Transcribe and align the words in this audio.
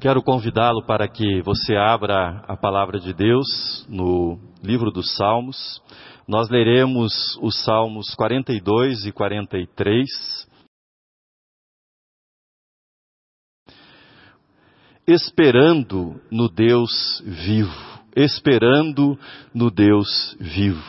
Quero 0.00 0.22
convidá-lo 0.22 0.82
para 0.86 1.06
que 1.06 1.42
você 1.42 1.76
abra 1.76 2.42
a 2.48 2.56
palavra 2.56 2.98
de 2.98 3.12
Deus 3.12 3.84
no 3.86 4.40
livro 4.62 4.90
dos 4.90 5.14
Salmos. 5.14 5.82
Nós 6.26 6.48
leremos 6.48 7.36
os 7.42 7.62
Salmos 7.62 8.14
42 8.14 9.04
e 9.04 9.12
43. 9.12 10.08
Esperando 15.06 16.18
no 16.30 16.48
Deus 16.48 17.22
vivo, 17.26 18.00
esperando 18.16 19.18
no 19.52 19.70
Deus 19.70 20.34
vivo. 20.40 20.82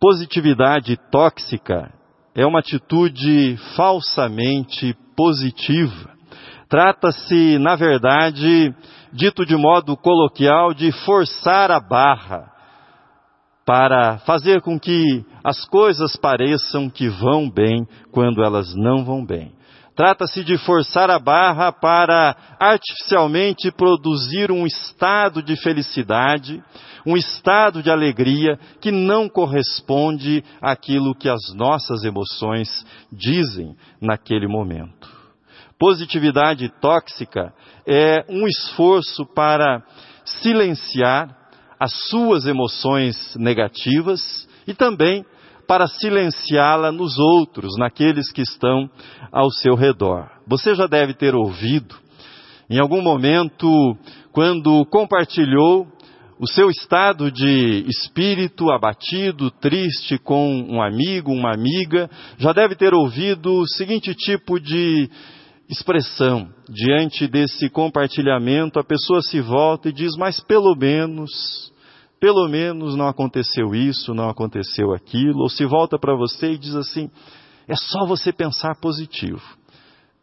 Positividade 0.00 0.96
tóxica 1.10 1.92
é 2.34 2.46
uma 2.46 2.60
atitude 2.60 3.58
falsamente 3.76 4.96
positiva 5.14 6.12
Trata-se, 6.72 7.58
na 7.58 7.76
verdade, 7.76 8.74
dito 9.12 9.44
de 9.44 9.54
modo 9.54 9.94
coloquial, 9.94 10.72
de 10.72 10.90
forçar 11.04 11.70
a 11.70 11.78
barra 11.78 12.50
para 13.62 14.16
fazer 14.20 14.62
com 14.62 14.80
que 14.80 15.22
as 15.44 15.66
coisas 15.66 16.16
pareçam 16.16 16.88
que 16.88 17.10
vão 17.10 17.50
bem 17.50 17.86
quando 18.10 18.42
elas 18.42 18.74
não 18.74 19.04
vão 19.04 19.22
bem. 19.22 19.52
Trata-se 19.94 20.42
de 20.42 20.56
forçar 20.56 21.10
a 21.10 21.18
barra 21.18 21.70
para 21.72 22.34
artificialmente 22.58 23.70
produzir 23.70 24.50
um 24.50 24.66
estado 24.66 25.42
de 25.42 25.54
felicidade, 25.56 26.64
um 27.04 27.18
estado 27.18 27.82
de 27.82 27.90
alegria 27.90 28.58
que 28.80 28.90
não 28.90 29.28
corresponde 29.28 30.42
àquilo 30.62 31.14
que 31.14 31.28
as 31.28 31.52
nossas 31.54 32.02
emoções 32.02 32.70
dizem 33.12 33.76
naquele 34.00 34.48
momento. 34.48 35.21
Positividade 35.82 36.68
tóxica 36.80 37.52
é 37.84 38.24
um 38.28 38.46
esforço 38.46 39.26
para 39.34 39.82
silenciar 40.24 41.36
as 41.76 41.92
suas 42.08 42.46
emoções 42.46 43.34
negativas 43.34 44.48
e 44.64 44.74
também 44.74 45.26
para 45.66 45.88
silenciá-la 45.88 46.92
nos 46.92 47.18
outros, 47.18 47.76
naqueles 47.76 48.30
que 48.30 48.42
estão 48.42 48.88
ao 49.32 49.50
seu 49.50 49.74
redor. 49.74 50.30
Você 50.46 50.72
já 50.76 50.86
deve 50.86 51.14
ter 51.14 51.34
ouvido, 51.34 51.96
em 52.70 52.78
algum 52.78 53.02
momento, 53.02 53.68
quando 54.30 54.86
compartilhou 54.86 55.88
o 56.38 56.46
seu 56.46 56.70
estado 56.70 57.28
de 57.28 57.84
espírito 57.88 58.70
abatido, 58.70 59.50
triste 59.50 60.16
com 60.16 60.48
um 60.48 60.80
amigo, 60.80 61.32
uma 61.32 61.52
amiga, 61.52 62.08
já 62.38 62.52
deve 62.52 62.76
ter 62.76 62.94
ouvido 62.94 63.62
o 63.62 63.66
seguinte 63.66 64.14
tipo 64.14 64.60
de 64.60 65.10
expressão. 65.72 66.52
Diante 66.68 67.26
desse 67.26 67.68
compartilhamento, 67.68 68.78
a 68.78 68.84
pessoa 68.84 69.20
se 69.22 69.40
volta 69.40 69.88
e 69.88 69.92
diz: 69.92 70.16
Mas 70.16 70.40
pelo 70.40 70.74
menos, 70.76 71.72
pelo 72.20 72.48
menos 72.48 72.94
não 72.94 73.08
aconteceu 73.08 73.74
isso, 73.74 74.14
não 74.14 74.28
aconteceu 74.28 74.92
aquilo. 74.92 75.40
Ou 75.40 75.48
se 75.48 75.64
volta 75.64 75.98
para 75.98 76.14
você 76.14 76.52
e 76.52 76.58
diz 76.58 76.74
assim: 76.76 77.10
É 77.66 77.74
só 77.74 78.06
você 78.06 78.32
pensar 78.32 78.76
positivo. 78.80 79.42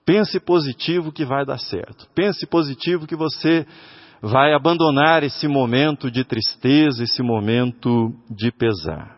Pense 0.05 0.39
positivo 0.39 1.11
que 1.11 1.25
vai 1.25 1.45
dar 1.45 1.59
certo. 1.59 2.07
Pense 2.15 2.45
positivo 2.47 3.05
que 3.05 3.15
você 3.15 3.65
vai 4.21 4.53
abandonar 4.53 5.23
esse 5.23 5.47
momento 5.47 6.09
de 6.09 6.23
tristeza, 6.23 7.03
esse 7.03 7.21
momento 7.21 8.11
de 8.29 8.51
pesar. 8.51 9.17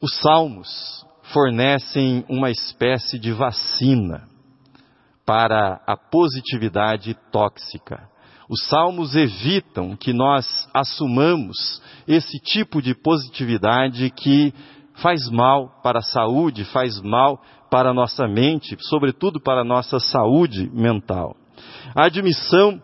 Os 0.00 0.16
salmos 0.20 1.04
fornecem 1.32 2.24
uma 2.28 2.50
espécie 2.50 3.18
de 3.18 3.32
vacina 3.32 4.35
para 5.26 5.80
a 5.86 5.96
positividade 5.96 7.16
tóxica. 7.32 8.08
Os 8.48 8.64
salmos 8.68 9.16
evitam 9.16 9.96
que 9.96 10.12
nós 10.12 10.68
assumamos 10.72 11.82
esse 12.06 12.38
tipo 12.38 12.80
de 12.80 12.94
positividade 12.94 14.08
que 14.10 14.54
faz 14.94 15.28
mal 15.28 15.80
para 15.82 15.98
a 15.98 16.02
saúde, 16.02 16.64
faz 16.66 17.00
mal 17.02 17.42
para 17.68 17.90
a 17.90 17.94
nossa 17.94 18.28
mente, 18.28 18.76
sobretudo 18.80 19.40
para 19.40 19.62
a 19.62 19.64
nossa 19.64 19.98
saúde 19.98 20.70
mental. 20.72 21.36
A 21.94 22.04
admissão 22.04 22.80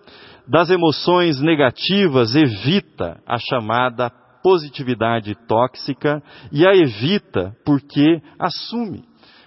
das 0.48 0.68
emoções 0.68 1.40
negativas 1.40 2.34
evita 2.34 3.20
a 3.24 3.38
chamada 3.38 4.10
positividade 4.42 5.36
tóxica 5.46 6.20
e 6.50 6.66
a 6.66 6.74
evita 6.74 7.56
porque 7.64 8.20
assume 8.40 9.04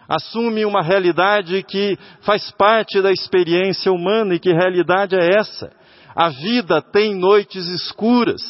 assume 0.08 0.66
uma 0.66 0.82
realidade 0.82 1.64
que 1.64 1.98
faz 2.22 2.52
parte 2.52 3.02
da 3.02 3.12
experiência 3.12 3.92
humana 3.92 4.36
e 4.36 4.40
que 4.40 4.52
realidade 4.52 5.16
é 5.16 5.38
essa? 5.38 5.72
A 6.16 6.30
vida 6.30 6.82
tem 6.82 7.16
noites 7.16 7.68
escuras, 7.68 8.42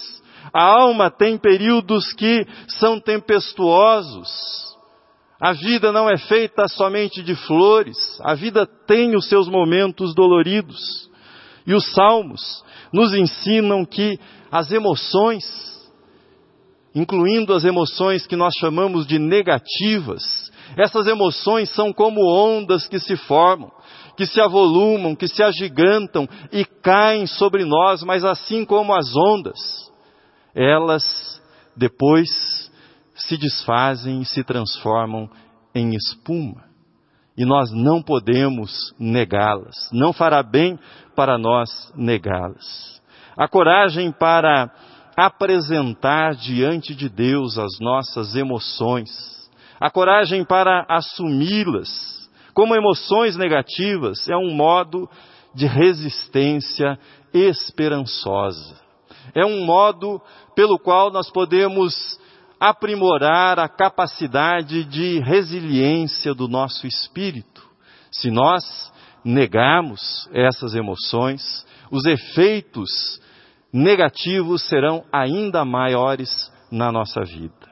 a 0.53 0.63
alma 0.63 1.09
tem 1.09 1.37
períodos 1.37 2.13
que 2.13 2.45
são 2.67 2.99
tempestuosos. 2.99 4.29
A 5.39 5.51
vida 5.51 5.91
não 5.91 6.09
é 6.09 6.17
feita 6.17 6.67
somente 6.67 7.21
de 7.21 7.35
flores, 7.35 7.97
a 8.21 8.33
vida 8.35 8.65
tem 8.65 9.15
os 9.15 9.27
seus 9.27 9.49
momentos 9.49 10.15
doloridos. 10.15 11.09
E 11.67 11.73
os 11.73 11.91
salmos 11.93 12.63
nos 12.93 13.13
ensinam 13.13 13.83
que 13.83 14.17
as 14.51 14.71
emoções, 14.71 15.43
incluindo 16.93 17.53
as 17.53 17.65
emoções 17.65 18.25
que 18.25 18.35
nós 18.35 18.53
chamamos 18.59 19.05
de 19.05 19.19
negativas, 19.19 20.44
essas 20.77 21.07
emoções 21.07 21.69
são 21.69 21.93
como 21.93 22.21
ondas 22.21 22.87
que 22.87 22.99
se 22.99 23.15
formam, 23.15 23.71
que 24.17 24.25
se 24.25 24.41
avolumam, 24.41 25.15
que 25.15 25.27
se 25.27 25.41
agigantam 25.41 26.27
e 26.51 26.65
caem 26.65 27.25
sobre 27.27 27.65
nós, 27.65 28.03
mas 28.03 28.23
assim 28.23 28.65
como 28.65 28.93
as 28.93 29.15
ondas, 29.15 29.59
elas 30.53 31.41
depois 31.75 32.71
se 33.15 33.37
desfazem 33.37 34.21
e 34.21 34.25
se 34.25 34.43
transformam 34.43 35.29
em 35.73 35.95
espuma. 35.95 36.63
E 37.37 37.43
nós 37.43 37.69
não 37.73 38.01
podemos 38.01 38.93
negá-las, 38.97 39.89
não 39.91 40.13
fará 40.13 40.41
bem 40.41 40.79
para 41.15 41.37
nós 41.37 41.91
negá-las. 41.95 43.01
A 43.37 43.47
coragem 43.47 44.11
para 44.11 44.71
apresentar 45.17 46.35
diante 46.35 46.95
de 46.95 47.09
Deus 47.09 47.57
as 47.57 47.79
nossas 47.79 48.35
emoções, 48.35 49.09
a 49.85 49.91
coragem 49.91 50.43
para 50.43 50.83
assumi-las 50.89 52.27
como 52.55 52.75
emoções 52.75 53.37
negativas 53.37 54.27
é 54.27 54.35
um 54.35 54.51
modo 54.51 55.07
de 55.53 55.67
resistência 55.67 56.97
esperançosa. 57.31 58.81
É 59.35 59.45
um 59.45 59.63
modo 59.63 60.19
pelo 60.55 60.79
qual 60.79 61.11
nós 61.11 61.29
podemos 61.29 62.19
aprimorar 62.59 63.59
a 63.59 63.69
capacidade 63.69 64.85
de 64.85 65.19
resiliência 65.19 66.33
do 66.33 66.47
nosso 66.47 66.87
espírito. 66.87 67.61
Se 68.11 68.31
nós 68.31 68.91
negarmos 69.23 70.27
essas 70.33 70.73
emoções, 70.73 71.63
os 71.91 72.05
efeitos 72.07 73.21
negativos 73.71 74.67
serão 74.67 75.05
ainda 75.13 75.63
maiores 75.63 76.51
na 76.71 76.91
nossa 76.91 77.21
vida. 77.21 77.69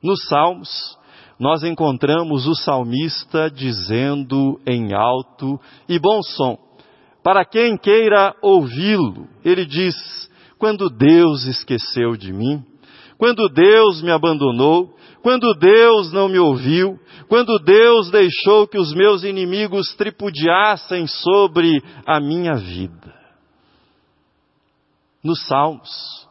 Nos 0.00 0.28
Salmos, 0.28 0.96
nós 1.38 1.62
encontramos 1.62 2.46
o 2.46 2.54
salmista 2.54 3.50
dizendo 3.50 4.60
em 4.66 4.94
alto 4.94 5.58
e 5.88 5.98
bom 5.98 6.22
som, 6.22 6.56
para 7.22 7.44
quem 7.44 7.76
queira 7.76 8.34
ouvi-lo, 8.42 9.26
ele 9.44 9.64
diz: 9.64 9.94
quando 10.58 10.88
Deus 10.88 11.46
esqueceu 11.46 12.16
de 12.16 12.32
mim, 12.32 12.62
quando 13.16 13.48
Deus 13.48 14.02
me 14.02 14.10
abandonou, 14.10 14.94
quando 15.22 15.54
Deus 15.54 16.12
não 16.12 16.28
me 16.28 16.38
ouviu, 16.38 16.98
quando 17.28 17.58
Deus 17.58 18.10
deixou 18.10 18.68
que 18.68 18.78
os 18.78 18.92
meus 18.92 19.24
inimigos 19.24 19.94
tripudiassem 19.94 21.06
sobre 21.06 21.82
a 22.06 22.20
minha 22.20 22.54
vida. 22.54 23.14
Nos 25.22 25.46
Salmos, 25.46 26.28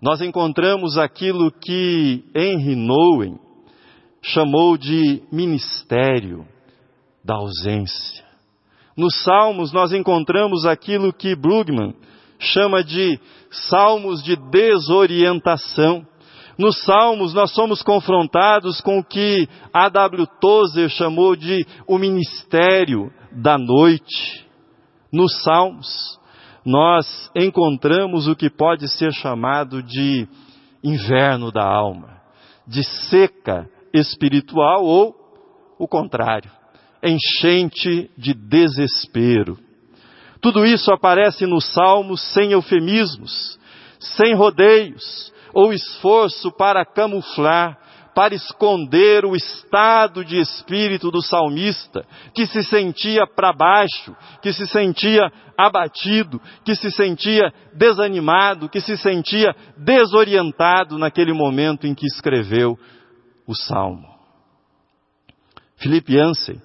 nós 0.00 0.22
encontramos 0.22 0.96
aquilo 0.96 1.52
que 1.52 2.24
Henry 2.34 2.74
Nouwen 2.74 3.38
chamou 4.22 4.78
de 4.78 5.20
ministério 5.32 6.46
da 7.24 7.34
ausência. 7.34 8.24
Nos 8.96 9.22
Salmos 9.22 9.72
nós 9.72 9.92
encontramos 9.92 10.64
aquilo 10.64 11.12
que 11.12 11.34
Brugman 11.34 11.94
chama 12.38 12.84
de 12.84 13.18
salmos 13.50 14.22
de 14.22 14.36
desorientação. 14.36 16.06
Nos 16.58 16.82
Salmos 16.84 17.34
nós 17.34 17.52
somos 17.52 17.82
confrontados 17.82 18.80
com 18.80 18.98
o 18.98 19.04
que 19.04 19.48
A.W. 19.72 20.26
Tozer 20.40 20.88
chamou 20.90 21.34
de 21.34 21.66
o 21.86 21.98
ministério 21.98 23.10
da 23.32 23.58
noite. 23.58 24.46
Nos 25.12 25.42
Salmos 25.42 26.20
nós 26.64 27.30
encontramos 27.34 28.28
o 28.28 28.36
que 28.36 28.48
pode 28.48 28.88
ser 28.88 29.12
chamado 29.12 29.82
de 29.82 30.28
inverno 30.84 31.50
da 31.50 31.64
alma, 31.64 32.20
de 32.66 32.84
seca 32.84 33.68
espiritual 33.92 34.84
ou 34.84 35.14
o 35.78 35.88
contrário, 35.88 36.50
enchente 37.02 38.10
de 38.16 38.34
desespero. 38.34 39.58
Tudo 40.40 40.64
isso 40.64 40.92
aparece 40.92 41.46
nos 41.46 41.72
Salmos 41.72 42.20
sem 42.32 42.52
eufemismos, 42.52 43.58
sem 43.98 44.34
rodeios 44.34 45.32
ou 45.54 45.72
esforço 45.72 46.50
para 46.52 46.84
camuflar, 46.84 47.78
para 48.14 48.34
esconder 48.34 49.24
o 49.24 49.34
estado 49.34 50.24
de 50.24 50.38
espírito 50.38 51.10
do 51.10 51.22
salmista, 51.22 52.04
que 52.34 52.46
se 52.46 52.62
sentia 52.62 53.26
para 53.26 53.52
baixo, 53.52 54.14
que 54.42 54.52
se 54.52 54.66
sentia 54.66 55.32
abatido, 55.56 56.40
que 56.64 56.74
se 56.74 56.90
sentia 56.90 57.52
desanimado, 57.74 58.68
que 58.68 58.80
se 58.80 58.96
sentia 58.96 59.54
desorientado 59.78 60.98
naquele 60.98 61.32
momento 61.32 61.86
em 61.86 61.94
que 61.94 62.06
escreveu 62.06 62.78
o 63.52 63.54
salmo. 63.54 64.08
Felipe 65.76 66.14
Yancey, 66.16 66.60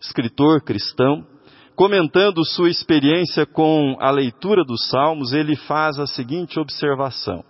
escritor 0.00 0.62
cristão, 0.62 1.26
comentando 1.74 2.44
sua 2.44 2.70
experiência 2.70 3.44
com 3.44 3.96
a 4.00 4.10
leitura 4.10 4.64
dos 4.64 4.88
Salmos, 4.88 5.32
ele 5.32 5.56
faz 5.56 5.98
a 5.98 6.06
seguinte 6.06 6.58
observação. 6.58 7.44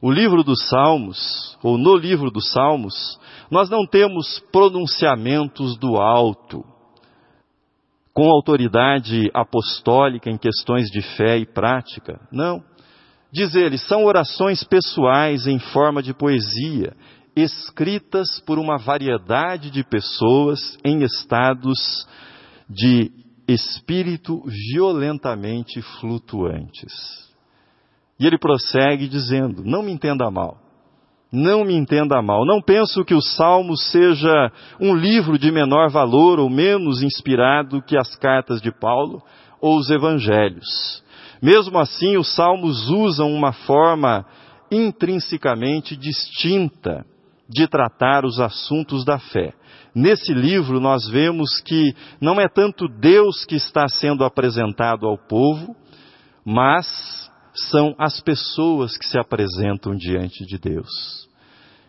O 0.00 0.10
livro 0.10 0.42
dos 0.44 0.68
Salmos, 0.68 1.58
ou 1.62 1.76
no 1.76 1.96
livro 1.96 2.30
dos 2.30 2.52
Salmos, 2.52 3.18
nós 3.50 3.68
não 3.68 3.84
temos 3.84 4.38
pronunciamentos 4.52 5.76
do 5.76 5.96
alto, 5.96 6.64
com 8.14 8.30
autoridade 8.30 9.30
apostólica 9.34 10.30
em 10.30 10.38
questões 10.38 10.88
de 10.90 11.02
fé 11.02 11.38
e 11.38 11.46
prática. 11.46 12.20
Não. 12.32 12.62
Diz 13.32 13.54
ele, 13.54 13.76
são 13.76 14.04
orações 14.04 14.64
pessoais 14.64 15.46
em 15.46 15.58
forma 15.58 16.02
de 16.02 16.14
poesia, 16.14 16.96
escritas 17.40 18.40
por 18.40 18.58
uma 18.58 18.78
variedade 18.78 19.70
de 19.70 19.84
pessoas 19.84 20.78
em 20.84 21.02
estados 21.02 22.06
de 22.68 23.10
espírito 23.46 24.42
violentamente 24.72 25.80
flutuantes. 26.00 26.92
E 28.20 28.26
ele 28.26 28.38
prossegue 28.38 29.08
dizendo: 29.08 29.62
Não 29.64 29.82
me 29.82 29.92
entenda 29.92 30.30
mal. 30.30 30.58
Não 31.30 31.64
me 31.64 31.74
entenda 31.74 32.22
mal. 32.22 32.46
Não 32.46 32.60
penso 32.60 33.04
que 33.04 33.14
o 33.14 33.20
Salmo 33.20 33.76
seja 33.76 34.50
um 34.80 34.94
livro 34.94 35.38
de 35.38 35.50
menor 35.52 35.90
valor 35.90 36.40
ou 36.40 36.48
menos 36.48 37.02
inspirado 37.02 37.82
que 37.82 37.98
as 37.98 38.16
cartas 38.16 38.62
de 38.62 38.72
Paulo 38.72 39.22
ou 39.60 39.76
os 39.76 39.90
evangelhos. 39.90 41.02
Mesmo 41.42 41.78
assim, 41.78 42.16
os 42.16 42.34
Salmos 42.34 42.88
usam 42.88 43.30
uma 43.30 43.52
forma 43.52 44.24
intrinsecamente 44.70 45.96
distinta 45.96 47.04
de 47.48 47.66
tratar 47.66 48.24
os 48.24 48.38
assuntos 48.40 49.04
da 49.04 49.18
fé. 49.18 49.54
Nesse 49.94 50.32
livro 50.34 50.78
nós 50.80 51.08
vemos 51.08 51.60
que 51.60 51.94
não 52.20 52.40
é 52.40 52.48
tanto 52.48 52.86
Deus 52.88 53.44
que 53.44 53.56
está 53.56 53.88
sendo 53.88 54.24
apresentado 54.24 55.06
ao 55.06 55.16
povo, 55.16 55.74
mas 56.44 57.30
são 57.54 57.94
as 57.98 58.20
pessoas 58.20 58.96
que 58.96 59.06
se 59.06 59.18
apresentam 59.18 59.94
diante 59.96 60.44
de 60.44 60.58
Deus. 60.58 61.28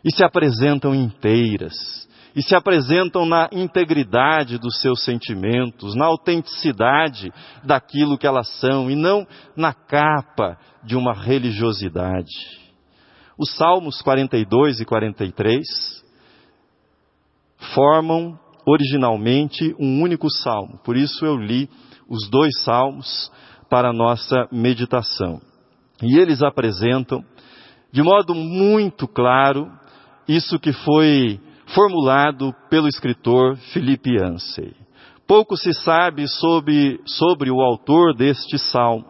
E 0.03 0.15
se 0.15 0.23
apresentam 0.23 0.95
inteiras, 0.95 2.07
e 2.35 2.41
se 2.41 2.55
apresentam 2.55 3.25
na 3.25 3.49
integridade 3.51 4.57
dos 4.57 4.79
seus 4.79 5.03
sentimentos, 5.03 5.93
na 5.95 6.05
autenticidade 6.05 7.31
daquilo 7.63 8.17
que 8.17 8.25
elas 8.25 8.47
são, 8.59 8.89
e 8.89 8.95
não 8.95 9.27
na 9.55 9.73
capa 9.73 10.57
de 10.83 10.95
uma 10.95 11.13
religiosidade. 11.13 12.68
Os 13.39 13.55
Salmos 13.55 14.01
42 14.01 14.81
e 14.81 14.85
43 14.85 15.65
formam 17.73 18.37
originalmente 18.67 19.73
um 19.79 20.01
único 20.01 20.29
salmo. 20.29 20.77
Por 20.83 20.97
isso 20.97 21.25
eu 21.25 21.37
li 21.37 21.69
os 22.09 22.29
dois 22.29 22.51
salmos 22.63 23.31
para 23.69 23.91
a 23.91 23.93
nossa 23.93 24.45
meditação. 24.51 25.39
E 26.03 26.17
eles 26.17 26.43
apresentam, 26.43 27.23
de 27.93 28.03
modo 28.03 28.35
muito 28.35 29.07
claro, 29.07 29.71
isso 30.27 30.59
que 30.59 30.73
foi 30.73 31.39
formulado 31.67 32.53
pelo 32.69 32.89
escritor 32.89 33.55
Felipe 33.71 34.17
Yancey. 34.17 34.75
Pouco 35.25 35.55
se 35.55 35.73
sabe 35.73 36.27
sobre, 36.27 36.99
sobre 37.05 37.49
o 37.49 37.61
autor 37.61 38.13
deste 38.13 38.59
salmo. 38.59 39.05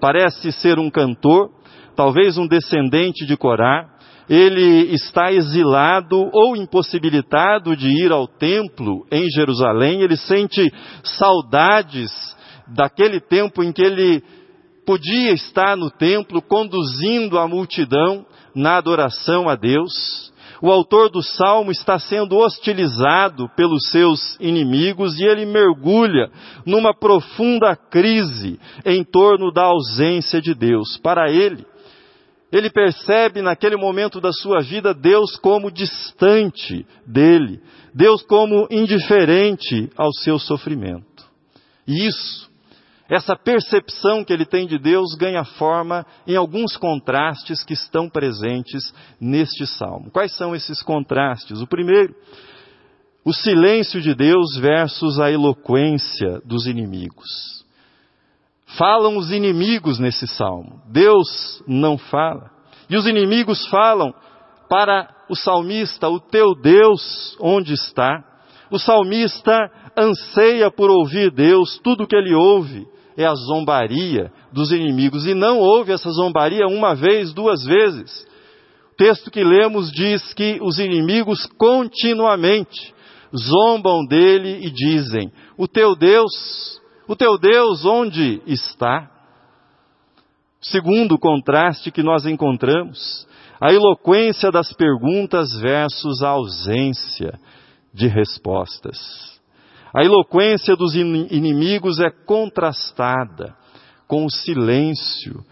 Parece 0.00 0.52
ser 0.52 0.78
um 0.78 0.88
cantor 0.88 1.50
talvez 1.96 2.36
um 2.36 2.46
descendente 2.46 3.26
de 3.26 3.36
Corá, 3.36 3.88
ele 4.28 4.94
está 4.94 5.32
exilado 5.32 6.30
ou 6.32 6.56
impossibilitado 6.56 7.76
de 7.76 7.88
ir 7.88 8.10
ao 8.10 8.26
templo 8.26 9.06
em 9.10 9.28
Jerusalém, 9.30 10.00
ele 10.00 10.16
sente 10.16 10.72
saudades 11.02 12.10
daquele 12.68 13.20
tempo 13.20 13.62
em 13.62 13.72
que 13.72 13.82
ele 13.82 14.22
podia 14.86 15.32
estar 15.32 15.76
no 15.76 15.90
templo 15.90 16.42
conduzindo 16.42 17.38
a 17.38 17.46
multidão 17.46 18.24
na 18.54 18.76
adoração 18.76 19.48
a 19.48 19.54
Deus. 19.54 20.32
O 20.62 20.70
autor 20.70 21.10
do 21.10 21.22
salmo 21.22 21.70
está 21.70 21.98
sendo 21.98 22.38
hostilizado 22.38 23.50
pelos 23.54 23.90
seus 23.90 24.36
inimigos 24.40 25.18
e 25.18 25.24
ele 25.24 25.44
mergulha 25.44 26.30
numa 26.64 26.94
profunda 26.94 27.76
crise 27.76 28.58
em 28.84 29.04
torno 29.04 29.52
da 29.52 29.64
ausência 29.64 30.40
de 30.40 30.54
Deus. 30.54 30.98
Para 31.02 31.30
ele, 31.30 31.66
ele 32.56 32.70
percebe 32.70 33.42
naquele 33.42 33.76
momento 33.76 34.20
da 34.20 34.32
sua 34.32 34.60
vida 34.60 34.94
Deus 34.94 35.36
como 35.36 35.70
distante 35.70 36.86
dele, 37.06 37.60
Deus 37.94 38.22
como 38.22 38.66
indiferente 38.70 39.90
ao 39.96 40.12
seu 40.12 40.38
sofrimento. 40.38 41.24
E 41.86 42.06
isso, 42.06 42.50
essa 43.08 43.36
percepção 43.36 44.24
que 44.24 44.32
ele 44.32 44.46
tem 44.46 44.66
de 44.66 44.78
Deus 44.78 45.14
ganha 45.14 45.44
forma 45.44 46.06
em 46.26 46.36
alguns 46.36 46.76
contrastes 46.76 47.62
que 47.62 47.74
estão 47.74 48.08
presentes 48.08 48.94
neste 49.20 49.66
salmo. 49.66 50.10
Quais 50.10 50.34
são 50.36 50.54
esses 50.54 50.82
contrastes? 50.82 51.60
O 51.60 51.66
primeiro, 51.66 52.14
o 53.24 53.32
silêncio 53.32 54.00
de 54.00 54.14
Deus 54.14 54.56
versus 54.58 55.18
a 55.18 55.30
eloquência 55.30 56.40
dos 56.44 56.66
inimigos. 56.66 57.63
Falam 58.76 59.16
os 59.16 59.30
inimigos 59.30 59.98
nesse 59.98 60.26
salmo. 60.26 60.80
Deus 60.90 61.62
não 61.66 61.96
fala. 61.96 62.50
E 62.88 62.96
os 62.96 63.06
inimigos 63.06 63.66
falam 63.68 64.12
para 64.68 65.08
o 65.28 65.36
salmista: 65.36 66.08
O 66.08 66.20
teu 66.20 66.54
Deus 66.60 67.36
onde 67.40 67.74
está? 67.74 68.22
O 68.70 68.78
salmista 68.78 69.70
anseia 69.96 70.70
por 70.70 70.90
ouvir 70.90 71.30
Deus, 71.30 71.78
tudo 71.82 72.06
que 72.06 72.16
ele 72.16 72.34
ouve 72.34 72.86
é 73.16 73.24
a 73.24 73.34
zombaria 73.34 74.32
dos 74.52 74.72
inimigos. 74.72 75.26
E 75.26 75.34
não 75.34 75.58
ouve 75.58 75.92
essa 75.92 76.10
zombaria 76.10 76.66
uma 76.66 76.94
vez, 76.94 77.32
duas 77.32 77.64
vezes. 77.64 78.26
O 78.92 78.96
texto 78.96 79.30
que 79.30 79.44
lemos 79.44 79.90
diz 79.92 80.32
que 80.34 80.58
os 80.62 80.78
inimigos 80.78 81.46
continuamente 81.58 82.94
zombam 83.36 84.04
dele 84.06 84.66
e 84.66 84.70
dizem: 84.70 85.30
O 85.56 85.68
teu 85.68 85.94
Deus 85.94 86.80
o 87.06 87.16
teu 87.16 87.38
Deus 87.38 87.84
onde 87.84 88.42
está? 88.46 89.10
Segundo 90.60 91.18
contraste 91.18 91.90
que 91.90 92.02
nós 92.02 92.24
encontramos, 92.24 93.26
a 93.60 93.72
eloquência 93.72 94.50
das 94.50 94.72
perguntas 94.72 95.54
versus 95.60 96.22
a 96.22 96.30
ausência 96.30 97.38
de 97.92 98.08
respostas. 98.08 98.98
A 99.94 100.02
eloquência 100.02 100.74
dos 100.74 100.94
inimigos 100.94 102.00
é 102.00 102.10
contrastada 102.10 103.54
com 104.08 104.24
o 104.24 104.30
silêncio 104.30 105.44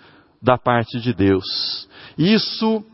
da 0.42 0.58
parte 0.58 0.98
de 0.98 1.14
Deus. 1.14 1.88
Isso 2.18 2.84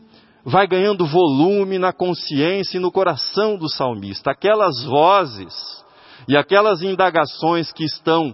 vai 0.45 0.67
ganhando 0.67 1.05
volume 1.05 1.79
na 1.79 1.91
consciência 1.91 2.77
e 2.77 2.81
no 2.81 2.91
coração 2.91 3.57
do 3.57 3.67
salmista. 3.67 4.31
Aquelas 4.31 4.83
vozes 4.83 5.78
e 6.27 6.37
aquelas 6.37 6.81
indagações 6.81 7.71
que 7.71 7.83
estão 7.83 8.33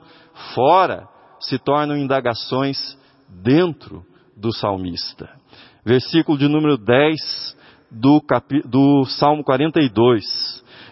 fora 0.53 1.07
se 1.39 1.57
tornam 1.59 1.97
indagações 1.97 2.97
dentro 3.29 4.03
do 4.35 4.51
salmista. 4.53 5.29
Versículo 5.85 6.37
de 6.37 6.47
número 6.47 6.77
10 6.77 7.55
do, 7.91 8.21
capi, 8.21 8.61
do 8.67 9.05
Salmo 9.05 9.43
42. 9.43 10.23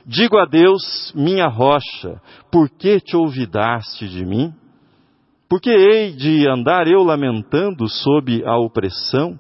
Digo 0.06 0.38
a 0.38 0.46
Deus, 0.46 1.12
minha 1.16 1.48
rocha, 1.48 2.22
por 2.52 2.70
que 2.70 3.00
te 3.00 3.16
olvidaste 3.16 4.08
de 4.08 4.26
mim? 4.26 4.54
Por 5.50 5.62
que 5.62 5.70
hei 5.70 6.14
de 6.14 6.48
andar 6.48 6.88
eu 6.88 7.04
lamentando 7.04 7.88
sob 7.88 8.44
a 8.46 8.58
opressão 8.58 9.40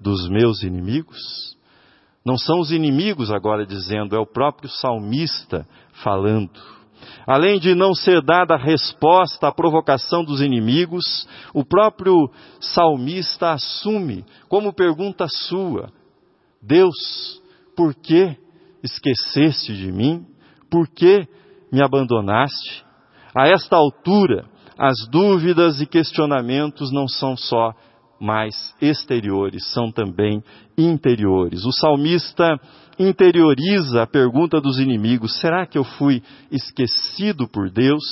dos 0.00 0.28
meus 0.28 0.62
inimigos? 0.62 1.56
Não 2.24 2.38
são 2.38 2.60
os 2.60 2.70
inimigos 2.70 3.30
agora 3.30 3.66
dizendo, 3.66 4.16
é 4.16 4.18
o 4.18 4.26
próprio 4.26 4.68
salmista 4.68 5.66
falando. 6.02 6.60
Além 7.26 7.58
de 7.58 7.74
não 7.74 7.94
ser 7.94 8.22
dada 8.22 8.56
resposta 8.56 9.48
à 9.48 9.52
provocação 9.52 10.24
dos 10.24 10.40
inimigos, 10.40 11.26
o 11.52 11.64
próprio 11.64 12.30
salmista 12.60 13.52
assume 13.52 14.24
como 14.48 14.74
pergunta 14.74 15.26
sua: 15.28 15.90
Deus, 16.62 16.94
por 17.76 17.94
que 17.94 18.36
esqueceste 18.82 19.74
de 19.74 19.90
mim? 19.90 20.26
Por 20.70 20.88
que 20.88 21.26
me 21.72 21.82
abandonaste? 21.82 22.84
A 23.34 23.48
esta 23.48 23.76
altura, 23.76 24.44
as 24.78 25.08
dúvidas 25.10 25.80
e 25.80 25.86
questionamentos 25.86 26.92
não 26.92 27.08
são 27.08 27.36
só 27.36 27.72
mais 28.20 28.74
exteriores, 28.80 29.66
são 29.72 29.90
também 29.90 30.42
interiores. 30.76 31.64
O 31.64 31.72
salmista 31.72 32.58
interioriza 32.98 34.02
a 34.02 34.06
pergunta 34.06 34.60
dos 34.60 34.78
inimigos: 34.78 35.38
será 35.40 35.66
que 35.66 35.78
eu 35.78 35.84
fui 35.84 36.22
esquecido 36.50 37.48
por 37.48 37.70
Deus? 37.70 38.04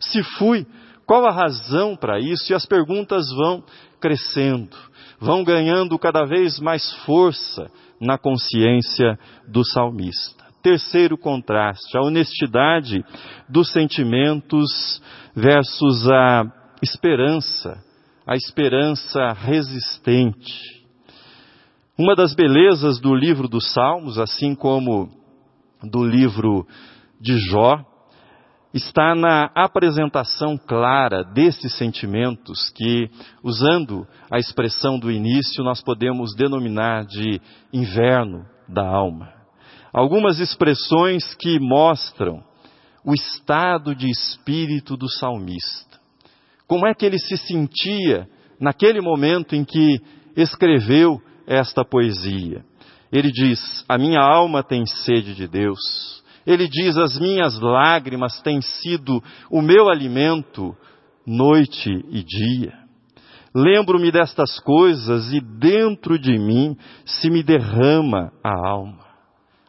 Se 0.00 0.22
fui, 0.22 0.66
qual 1.06 1.26
a 1.26 1.32
razão 1.32 1.96
para 1.96 2.18
isso? 2.18 2.52
E 2.52 2.54
as 2.54 2.66
perguntas 2.66 3.24
vão 3.34 3.62
crescendo, 4.00 4.76
vão 5.20 5.44
ganhando 5.44 5.98
cada 5.98 6.24
vez 6.24 6.58
mais 6.58 6.92
força 7.04 7.70
na 8.00 8.18
consciência 8.18 9.18
do 9.46 9.64
salmista. 9.64 10.42
Terceiro 10.62 11.18
contraste, 11.18 11.96
a 11.96 12.02
honestidade 12.02 13.04
dos 13.48 13.72
sentimentos 13.72 15.02
versus 15.34 16.08
a 16.08 16.44
esperança, 16.82 17.82
a 18.26 18.36
esperança 18.36 19.32
resistente. 19.32 20.82
Uma 21.98 22.14
das 22.14 22.34
belezas 22.34 23.00
do 23.00 23.14
livro 23.14 23.48
dos 23.48 23.72
Salmos, 23.72 24.18
assim 24.18 24.54
como 24.54 25.10
do 25.82 26.04
livro 26.04 26.66
de 27.20 27.36
Jó, 27.38 27.84
está 28.72 29.14
na 29.14 29.50
apresentação 29.54 30.56
clara 30.56 31.22
desses 31.22 31.76
sentimentos 31.76 32.70
que, 32.70 33.10
usando 33.42 34.06
a 34.30 34.38
expressão 34.38 34.98
do 34.98 35.10
início, 35.10 35.62
nós 35.62 35.82
podemos 35.82 36.34
denominar 36.34 37.04
de 37.04 37.40
inverno 37.72 38.46
da 38.68 38.86
alma. 38.86 39.30
Algumas 39.92 40.38
expressões 40.40 41.34
que 41.34 41.60
mostram 41.60 42.42
o 43.04 43.12
estado 43.12 43.94
de 43.94 44.08
espírito 44.08 44.96
do 44.96 45.08
salmista. 45.08 45.91
Como 46.72 46.86
é 46.86 46.94
que 46.94 47.04
ele 47.04 47.18
se 47.18 47.36
sentia 47.36 48.26
naquele 48.58 49.02
momento 49.02 49.54
em 49.54 49.62
que 49.62 50.00
escreveu 50.34 51.20
esta 51.46 51.84
poesia. 51.84 52.64
Ele 53.12 53.30
diz: 53.30 53.84
A 53.86 53.98
minha 53.98 54.20
alma 54.20 54.62
tem 54.62 54.86
sede 54.86 55.34
de 55.34 55.46
Deus. 55.46 55.78
Ele 56.46 56.66
diz: 56.66 56.96
As 56.96 57.20
minhas 57.20 57.60
lágrimas 57.60 58.40
têm 58.40 58.62
sido 58.62 59.22
o 59.50 59.60
meu 59.60 59.90
alimento 59.90 60.74
noite 61.26 61.90
e 62.08 62.24
dia. 62.24 62.72
Lembro-me 63.54 64.10
destas 64.10 64.58
coisas 64.60 65.30
e 65.30 65.42
dentro 65.42 66.18
de 66.18 66.38
mim 66.38 66.74
se 67.04 67.28
me 67.28 67.42
derrama 67.42 68.32
a 68.42 68.66
alma. 68.66 69.04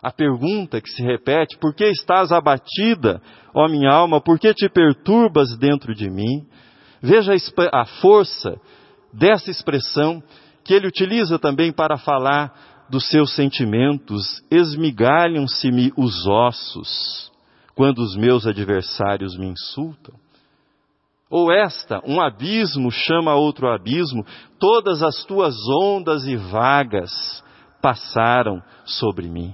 A 0.01 0.09
pergunta 0.09 0.79
que 0.79 0.89
se 0.89 1.03
repete: 1.03 1.57
Por 1.57 1.75
que 1.75 1.83
estás 1.83 2.31
abatida, 2.31 3.21
ó 3.53 3.67
minha 3.67 3.91
alma? 3.91 4.21
Por 4.21 4.39
que 4.39 4.53
te 4.53 4.69
perturbas 4.69 5.57
dentro 5.57 5.93
de 5.93 6.09
mim? 6.09 6.47
Veja 7.03 7.33
a 7.73 7.83
força 7.83 8.57
dessa 9.11 9.51
expressão 9.51 10.23
que 10.63 10.73
ele 10.73 10.87
utiliza 10.87 11.37
também 11.37 11.69
para 11.69 11.97
falar 11.97 12.85
dos 12.89 13.09
seus 13.09 13.35
sentimentos. 13.35 14.41
Esmigalham-se-me 14.49 15.91
os 15.97 16.25
ossos 16.25 17.29
quando 17.75 17.99
os 17.99 18.15
meus 18.15 18.47
adversários 18.47 19.37
me 19.37 19.47
insultam. 19.47 20.15
Ou 21.29 21.51
esta, 21.51 21.99
um 22.07 22.21
abismo 22.21 22.89
chama 22.89 23.35
outro 23.35 23.67
abismo, 23.67 24.25
todas 24.57 25.03
as 25.03 25.25
tuas 25.25 25.55
ondas 25.67 26.25
e 26.25 26.37
vagas 26.37 27.43
passaram 27.81 28.63
sobre 28.85 29.27
mim. 29.27 29.53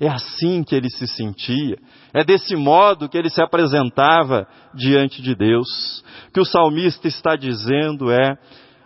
É 0.00 0.08
assim 0.08 0.62
que 0.62 0.74
ele 0.76 0.88
se 0.88 1.08
sentia, 1.08 1.76
é 2.14 2.22
desse 2.22 2.54
modo 2.54 3.08
que 3.08 3.18
ele 3.18 3.28
se 3.28 3.42
apresentava 3.42 4.46
diante 4.72 5.20
de 5.20 5.34
Deus. 5.34 6.04
O 6.28 6.32
que 6.32 6.40
o 6.40 6.44
salmista 6.44 7.08
está 7.08 7.34
dizendo 7.34 8.10
é: 8.10 8.38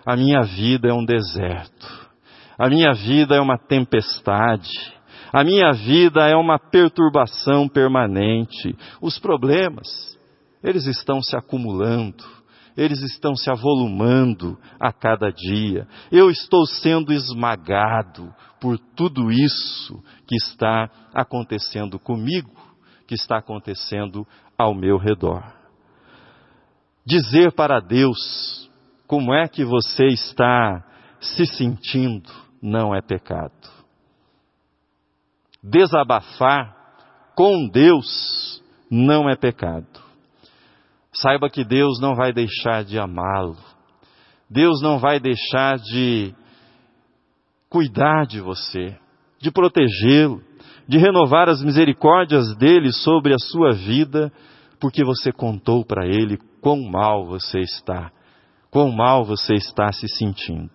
a 0.06 0.16
minha 0.16 0.40
vida 0.42 0.88
é 0.88 0.92
um 0.92 1.04
deserto. 1.04 2.02
A 2.58 2.68
minha 2.68 2.92
vida 2.92 3.34
é 3.34 3.40
uma 3.40 3.58
tempestade. 3.58 4.70
A 5.32 5.44
minha 5.44 5.72
vida 5.72 6.28
é 6.28 6.36
uma 6.36 6.58
perturbação 6.58 7.68
permanente. 7.68 8.76
Os 9.00 9.18
problemas, 9.18 10.18
eles 10.62 10.86
estão 10.86 11.22
se 11.22 11.36
acumulando, 11.36 12.24
eles 12.76 13.00
estão 13.02 13.34
se 13.34 13.50
avolumando 13.50 14.58
a 14.80 14.92
cada 14.92 15.30
dia. 15.30 15.86
Eu 16.10 16.30
estou 16.30 16.66
sendo 16.66 17.12
esmagado 17.12 18.34
por 18.60 18.78
tudo 18.78 19.30
isso 19.30 20.02
que 20.26 20.36
está 20.36 20.88
acontecendo 21.12 21.98
comigo, 21.98 22.50
que 23.06 23.14
está 23.14 23.38
acontecendo 23.38 24.26
ao 24.56 24.74
meu 24.74 24.96
redor. 24.96 25.42
Dizer 27.04 27.52
para 27.52 27.80
Deus, 27.80 28.70
como 29.06 29.34
é 29.34 29.48
que 29.48 29.64
você 29.64 30.06
está 30.06 30.84
se 31.20 31.46
sentindo 31.46 32.30
não 32.60 32.94
é 32.94 33.00
pecado. 33.00 33.52
Desabafar 35.62 36.76
com 37.34 37.68
Deus 37.68 38.62
não 38.90 39.28
é 39.28 39.36
pecado. 39.36 40.01
Saiba 41.14 41.50
que 41.50 41.64
Deus 41.64 42.00
não 42.00 42.14
vai 42.14 42.32
deixar 42.32 42.84
de 42.84 42.98
amá-lo. 42.98 43.56
Deus 44.48 44.80
não 44.82 44.98
vai 44.98 45.20
deixar 45.20 45.78
de 45.78 46.34
cuidar 47.68 48.26
de 48.26 48.40
você, 48.40 48.96
de 49.40 49.50
protegê-lo, 49.50 50.42
de 50.86 50.98
renovar 50.98 51.48
as 51.48 51.62
misericórdias 51.62 52.54
dele 52.56 52.92
sobre 52.92 53.34
a 53.34 53.38
sua 53.38 53.72
vida, 53.72 54.32
porque 54.78 55.04
você 55.04 55.32
contou 55.32 55.84
para 55.84 56.06
ele 56.06 56.38
quão 56.60 56.82
mal 56.82 57.26
você 57.26 57.60
está 57.60 58.10
quão 58.72 58.90
mal 58.90 59.22
você 59.22 59.52
está 59.52 59.92
se 59.92 60.08
sentindo. 60.08 60.72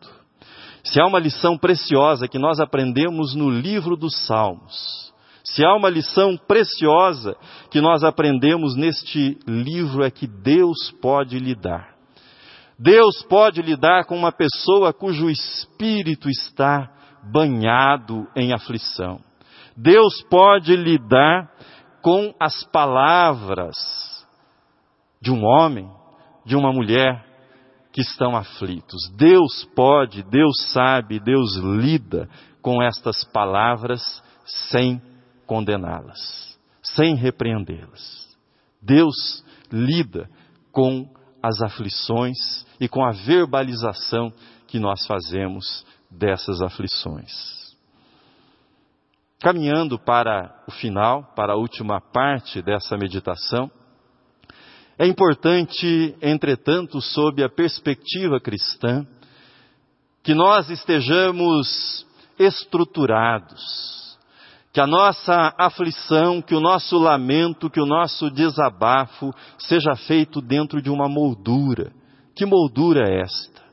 Se 0.84 1.02
há 1.02 1.08
uma 1.08 1.20
lição 1.20 1.58
preciosa 1.58 2.28
que 2.28 2.38
nós 2.38 2.60
aprendemos 2.60 3.36
no 3.36 3.50
livro 3.50 3.98
dos 3.98 4.26
Salmos, 4.26 5.12
se 5.58 5.66
há 5.66 5.74
uma 5.74 5.90
lição 5.90 6.38
preciosa 6.38 7.36
que 7.72 7.82
nós 7.82 8.04
aprendemos 8.04 8.76
neste 8.76 9.40
livro 9.48 10.04
é 10.04 10.12
que 10.12 10.28
Deus 10.28 10.92
pode 11.02 11.40
lidar. 11.40 11.96
Deus 12.78 13.24
pode 13.24 13.64
lidar 13.64 14.06
com 14.06 14.16
uma 14.16 14.32
pessoa 14.32 14.94
cujo 14.94 15.32
espírito 15.32 16.30
está 16.30 16.88
banhado 17.24 18.28
em 18.36 18.54
aflição. 18.54 19.20
Deus 19.76 20.22
pode 20.30 20.76
lidar 20.76 21.52
com 22.04 22.36
as 22.40 22.64
palavras 22.66 23.76
de 25.20 25.32
um 25.32 25.44
homem, 25.44 25.90
de 26.46 26.56
uma 26.56 26.72
mulher, 26.72 27.26
que 27.92 28.02
estão 28.02 28.36
aflitos. 28.36 29.10
Deus 29.18 29.68
pode, 29.76 30.22
Deus 30.22 30.72
sabe, 30.72 31.20
Deus 31.20 31.56
lida 31.56 32.30
com 32.62 32.80
estas 32.80 33.24
palavras 33.24 34.22
sem 34.70 35.02
condená-las, 35.48 36.60
sem 36.84 37.16
repreendê-las. 37.16 38.28
Deus 38.82 39.44
lida 39.72 40.30
com 40.72 41.10
as 41.42 41.62
aflições 41.62 42.66
e 42.80 42.88
com 42.88 43.04
a 43.04 43.12
verbalização 43.12 44.32
que 44.68 44.80
nós 44.80 45.06
fazemos 45.08 45.86
dessas 46.12 46.62
aflições. 46.62 47.58
Caminhando 49.40 49.98
para 50.00 50.64
o 50.68 50.72
final, 50.72 51.24
para 51.36 51.54
a 51.54 51.58
última 51.58 52.02
parte 52.02 52.62
dessa 52.62 52.98
meditação, 52.98 53.72
é 55.00 55.06
importante, 55.06 56.16
entretanto, 56.22 57.00
sob 57.00 57.44
a 57.44 57.50
perspectiva 57.50 58.40
cristã, 58.40 59.06
que 60.24 60.34
nós 60.34 60.70
estejamos 60.72 62.06
estruturados, 62.40 64.07
que 64.78 64.82
a 64.82 64.86
nossa 64.86 65.56
aflição, 65.58 66.40
que 66.40 66.54
o 66.54 66.60
nosso 66.60 67.00
lamento, 67.00 67.68
que 67.68 67.82
o 67.82 67.86
nosso 67.88 68.30
desabafo 68.30 69.34
seja 69.58 69.96
feito 69.96 70.40
dentro 70.40 70.84
de 70.84 70.92
uma 70.92 71.10
moldura. 71.10 71.92
Que 72.36 72.46
moldura 72.46 73.10
é 73.10 73.22
esta? 73.22 73.64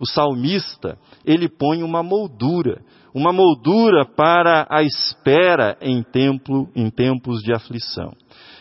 O 0.00 0.06
salmista, 0.06 0.96
ele 1.22 1.50
põe 1.50 1.82
uma 1.82 2.02
moldura, 2.02 2.82
uma 3.14 3.30
moldura 3.30 4.06
para 4.06 4.66
a 4.70 4.82
espera 4.82 5.76
em, 5.82 6.02
templo, 6.02 6.70
em 6.74 6.88
tempos 6.88 7.42
de 7.42 7.52
aflição. 7.52 8.14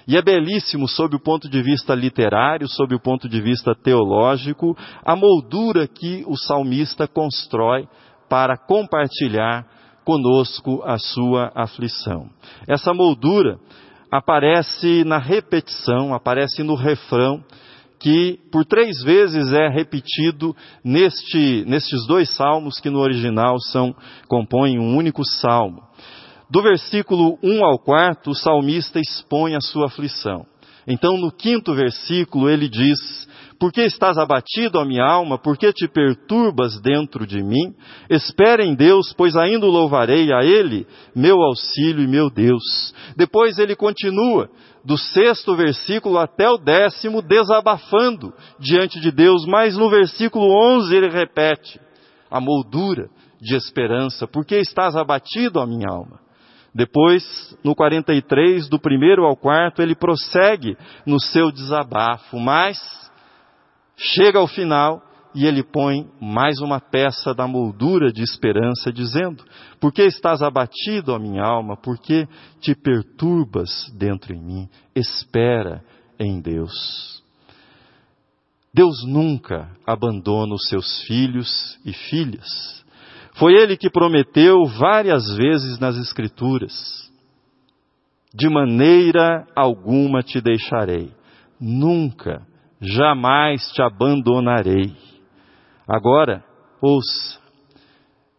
E 0.06 0.18
é 0.18 0.22
belíssimo 0.22 0.90
sob 0.90 1.16
o 1.16 1.24
ponto 1.24 1.48
de 1.48 1.62
vista 1.62 1.96
literário, 1.96 2.68
sob 2.68 2.94
o 2.94 3.00
ponto 3.00 3.30
de 3.30 3.40
vista 3.40 3.74
teológico, 3.74 4.78
a 5.06 5.16
moldura 5.16 5.88
que 5.88 6.26
o 6.28 6.36
salmista 6.36 7.08
constrói 7.08 7.88
para 8.28 8.58
compartilhar 8.58 9.66
conosco 10.04 10.82
a 10.84 10.98
sua 10.98 11.52
aflição. 11.56 12.30
Essa 12.68 12.94
moldura 12.94 13.60
aparece 14.12 15.04
na 15.04 15.18
repetição, 15.18 16.14
aparece 16.14 16.62
no 16.62 16.76
refrão, 16.76 17.44
que 18.00 18.38
por 18.52 18.66
três 18.66 19.02
vezes 19.02 19.54
é 19.54 19.70
repetido 19.70 20.56
neste, 20.84 21.64
nestes 21.66 22.06
dois 22.06 22.30
salmos 22.36 22.80
que 22.80 22.90
no 22.90 23.00
original 23.00 23.60
são 23.60 23.96
compõem 24.28 24.78
um 24.78 24.96
único 24.96 25.24
salmo. 25.26 25.82
Do 26.50 26.62
versículo 26.62 27.40
1 27.42 27.66
ao 27.66 27.80
4, 27.80 28.30
o 28.30 28.36
salmista 28.36 29.00
expõe 29.00 29.56
a 29.56 29.62
sua 29.62 29.88
aflição. 29.88 30.46
Então, 30.86 31.18
no 31.18 31.32
quinto 31.32 31.74
versículo, 31.74 32.50
ele 32.50 32.68
diz: 32.68 33.28
Por 33.64 33.72
que 33.72 33.80
estás 33.84 34.18
abatido, 34.18 34.78
a 34.78 34.84
minha 34.84 35.06
alma? 35.06 35.38
Por 35.38 35.58
que 35.58 35.72
te 35.72 35.88
perturbas 35.88 36.82
dentro 36.82 37.26
de 37.26 37.42
mim? 37.42 37.74
Espera 38.10 38.62
em 38.62 38.76
Deus, 38.76 39.14
pois 39.14 39.38
ainda 39.38 39.66
o 39.66 39.70
louvarei 39.70 40.34
a 40.34 40.44
Ele, 40.44 40.86
meu 41.16 41.42
auxílio 41.42 42.04
e 42.04 42.08
meu 42.08 42.30
Deus. 42.30 42.94
Depois 43.16 43.58
ele 43.58 43.74
continua, 43.74 44.50
do 44.84 44.98
sexto 44.98 45.56
versículo 45.56 46.18
até 46.18 46.50
o 46.50 46.58
décimo, 46.58 47.22
desabafando 47.22 48.34
diante 48.60 49.00
de 49.00 49.14
Deus, 49.14 49.46
mas 49.46 49.78
no 49.78 49.90
versículo 49.90 50.46
onze 50.52 50.94
ele 50.94 51.08
repete 51.08 51.80
a 52.30 52.42
moldura 52.42 53.08
de 53.40 53.56
esperança. 53.56 54.28
Por 54.28 54.46
que 54.46 54.58
estás 54.58 54.94
abatido, 54.94 55.62
a 55.62 55.66
minha 55.66 55.88
alma? 55.88 56.20
Depois, 56.76 57.24
no 57.64 57.74
43, 57.74 58.68
do 58.68 58.78
primeiro 58.78 59.24
ao 59.24 59.38
quarto, 59.38 59.82
ele 59.82 59.96
prossegue 59.96 60.76
no 61.06 61.18
seu 61.18 61.50
desabafo, 61.50 62.38
mas 62.38 63.03
chega 63.98 64.40
ao 64.40 64.48
final 64.48 65.02
e 65.36 65.46
ele 65.46 65.64
põe 65.64 66.08
mais 66.22 66.60
uma 66.60 66.80
peça 66.80 67.34
da 67.34 67.48
moldura 67.48 68.12
de 68.12 68.22
esperança, 68.22 68.92
dizendo: 68.92 69.44
Por 69.80 69.92
que 69.92 70.04
estás 70.04 70.42
abatido, 70.42 71.14
a 71.14 71.20
minha 71.20 71.44
alma? 71.44 71.76
Por 71.76 71.98
que 71.98 72.28
te 72.60 72.76
perturbas 72.76 73.92
dentro 73.98 74.34
em 74.34 74.42
mim? 74.42 74.70
Espera 74.96 75.84
em 76.20 76.40
Deus. 76.40 77.24
Deus 78.74 79.04
nunca 79.06 79.70
abandona 79.86 80.54
os 80.54 80.68
seus 80.68 81.02
filhos 81.04 81.80
e 81.86 81.94
filhas. 81.94 82.84
Foi 83.36 83.54
Ele 83.54 83.76
que 83.76 83.90
prometeu 83.90 84.66
várias 84.66 85.36
vezes 85.36 85.80
nas 85.80 85.98
Escrituras: 85.98 87.12
De 88.34 88.48
maneira 88.50 89.48
alguma 89.56 90.22
te 90.22 90.40
deixarei, 90.40 91.12
nunca 91.60 92.46
jamais 92.84 93.72
te 93.72 93.82
abandonarei. 93.82 94.96
Agora, 95.88 96.44
ouça, 96.82 97.40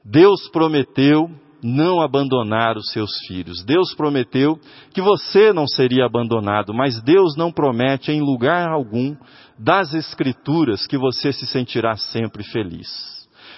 Deus 0.05 0.49
prometeu 0.51 1.31
não 1.63 2.03
abandonar 2.03 2.77
os 2.77 2.91
seus 2.93 3.11
filhos. 3.27 3.65
Deus 3.65 3.95
prometeu 3.95 4.61
que 4.93 5.01
você 5.01 5.51
não 5.51 5.67
seria 5.67 6.05
abandonado, 6.05 6.75
mas 6.75 7.03
Deus 7.03 7.37
não 7.37 7.51
promete 7.51 8.13
em 8.13 8.21
lugar 8.21 8.69
algum 8.69 9.17
das 9.59 9.95
Escrituras 9.95 10.87
que 10.87 10.99
você 10.99 11.33
se 11.33 11.47
sentirá 11.47 11.97
sempre 11.97 12.45
feliz. 12.45 13.15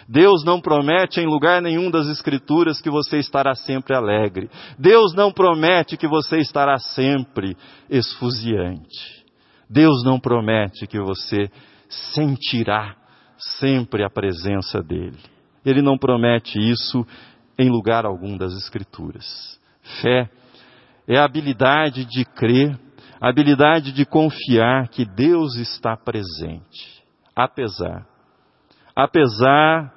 Deus 0.08 0.44
não 0.44 0.60
promete 0.60 1.20
em 1.20 1.26
lugar 1.26 1.60
nenhum 1.60 1.90
das 1.90 2.06
Escrituras 2.06 2.80
que 2.80 2.88
você 2.88 3.18
estará 3.18 3.56
sempre 3.56 3.92
alegre. 3.92 4.48
Deus 4.78 5.12
não 5.12 5.32
promete 5.32 5.96
que 5.96 6.06
você 6.06 6.38
estará 6.38 6.78
sempre 6.78 7.56
esfuziante. 7.90 9.25
Deus 9.68 10.04
não 10.04 10.18
promete 10.18 10.86
que 10.86 10.98
você 10.98 11.50
sentirá 11.88 12.96
sempre 13.38 14.04
a 14.04 14.10
presença 14.10 14.82
dEle. 14.82 15.18
Ele 15.64 15.82
não 15.82 15.98
promete 15.98 16.58
isso 16.58 17.06
em 17.58 17.68
lugar 17.68 18.04
algum 18.04 18.36
das 18.36 18.52
Escrituras. 18.54 19.60
Fé 20.00 20.30
é 21.06 21.18
a 21.18 21.24
habilidade 21.24 22.04
de 22.04 22.24
crer, 22.24 22.78
a 23.20 23.28
habilidade 23.28 23.92
de 23.92 24.04
confiar 24.04 24.88
que 24.88 25.04
Deus 25.04 25.56
está 25.56 25.96
presente, 25.96 27.02
apesar, 27.34 28.06
apesar 28.94 29.95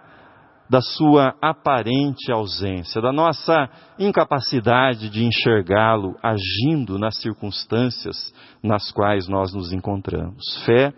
da 0.70 0.82
sua 0.82 1.34
aparente 1.42 2.32
ausência, 2.32 3.02
da 3.02 3.12
nossa 3.12 3.70
incapacidade 3.98 5.10
de 5.10 5.26
enxergá-lo 5.26 6.16
agindo 6.22 7.00
nas 7.00 7.18
circunstâncias 7.18 8.32
nas 8.64 8.92
quais 8.92 9.28
nós 9.28 9.52
nos 9.52 9.74
encontramos. 9.74 10.62
Fé 10.66 10.94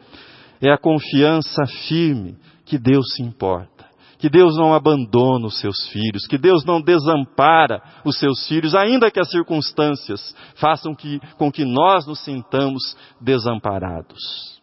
é 0.62 0.70
a 0.70 0.78
confiança 0.78 1.66
firme 1.88 2.38
que 2.66 2.78
Deus 2.78 3.14
se 3.16 3.24
importa, 3.24 3.86
que 4.20 4.30
Deus 4.30 4.58
não 4.58 4.74
abandona 4.74 5.48
os 5.48 5.60
seus 5.60 5.88
filhos, 5.88 6.28
que 6.28 6.38
Deus 6.38 6.66
não 6.66 6.82
desampara 6.82 7.82
os 8.04 8.20
seus 8.20 8.46
filhos, 8.48 8.76
ainda 8.76 9.10
que 9.10 9.20
as 9.20 9.32
circunstâncias 9.32 10.36
façam 10.56 10.94
que, 10.94 11.20
com 11.38 11.50
que 11.50 11.64
nós 11.64 12.06
nos 12.06 12.20
sintamos 12.24 12.96
desamparados. 13.22 14.62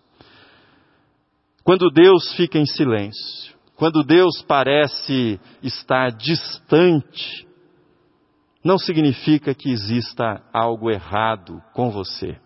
Quando 1.65 1.91
Deus 1.91 2.33
fica 2.35 2.59
em 2.59 2.67
silêncio, 2.67 3.58
quando 3.79 4.03
Deus 4.03 4.43
parece 4.43 5.39
estar 5.63 6.11
distante, 6.11 7.47
não 8.65 8.77
significa 8.77 9.55
que 9.55 9.71
exista 9.71 10.43
algo 10.53 10.91
errado 10.91 11.63
com 11.73 11.89
você, 11.89 12.37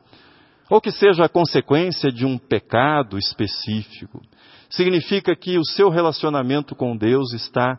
ou 0.68 0.78
que 0.78 0.92
seja 0.92 1.24
a 1.24 1.30
consequência 1.30 2.12
de 2.12 2.26
um 2.26 2.36
pecado 2.36 3.16
específico. 3.16 4.20
Significa 4.68 5.34
que 5.34 5.56
o 5.56 5.64
seu 5.64 5.88
relacionamento 5.88 6.76
com 6.76 6.94
Deus 6.94 7.32
está 7.32 7.78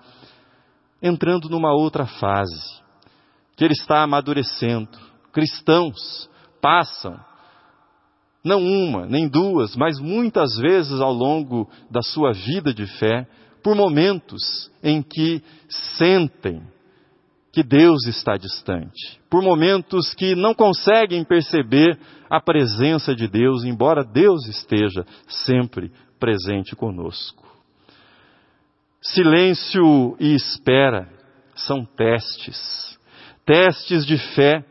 entrando 1.00 1.48
numa 1.48 1.74
outra 1.74 2.08
fase, 2.08 2.82
que 3.56 3.64
ele 3.64 3.74
está 3.74 4.02
amadurecendo. 4.02 4.98
Cristãos 5.32 6.28
passam 6.60 7.20
não 8.44 8.62
uma, 8.62 9.06
nem 9.06 9.28
duas, 9.30 9.76
mas 9.76 10.00
muitas 10.00 10.58
vezes 10.58 11.00
ao 11.00 11.14
longo 11.14 11.70
da 11.90 12.02
sua 12.02 12.34
vida 12.34 12.74
de 12.74 12.86
fé, 12.98 13.26
por 13.64 13.76
momentos 13.76 14.70
em 14.84 15.02
que 15.02 15.42
sentem 15.98 16.62
que 17.54 17.64
Deus 17.64 18.06
está 18.08 18.36
distante, 18.36 19.22
por 19.30 19.44
momentos 19.44 20.14
que 20.16 20.36
não 20.36 20.54
conseguem 20.54 21.24
perceber 21.24 21.98
a 22.30 22.42
presença 22.42 23.16
de 23.16 23.28
Deus, 23.28 23.64
embora 23.64 24.04
Deus 24.04 24.48
esteja 24.48 25.06
sempre 25.28 25.92
presente 26.20 26.76
conosco. 26.76 27.44
Silêncio 29.02 30.18
e 30.20 30.34
espera 30.34 31.08
são 31.56 31.86
testes, 31.86 32.98
testes 33.46 34.06
de 34.06 34.18
fé 34.34 34.66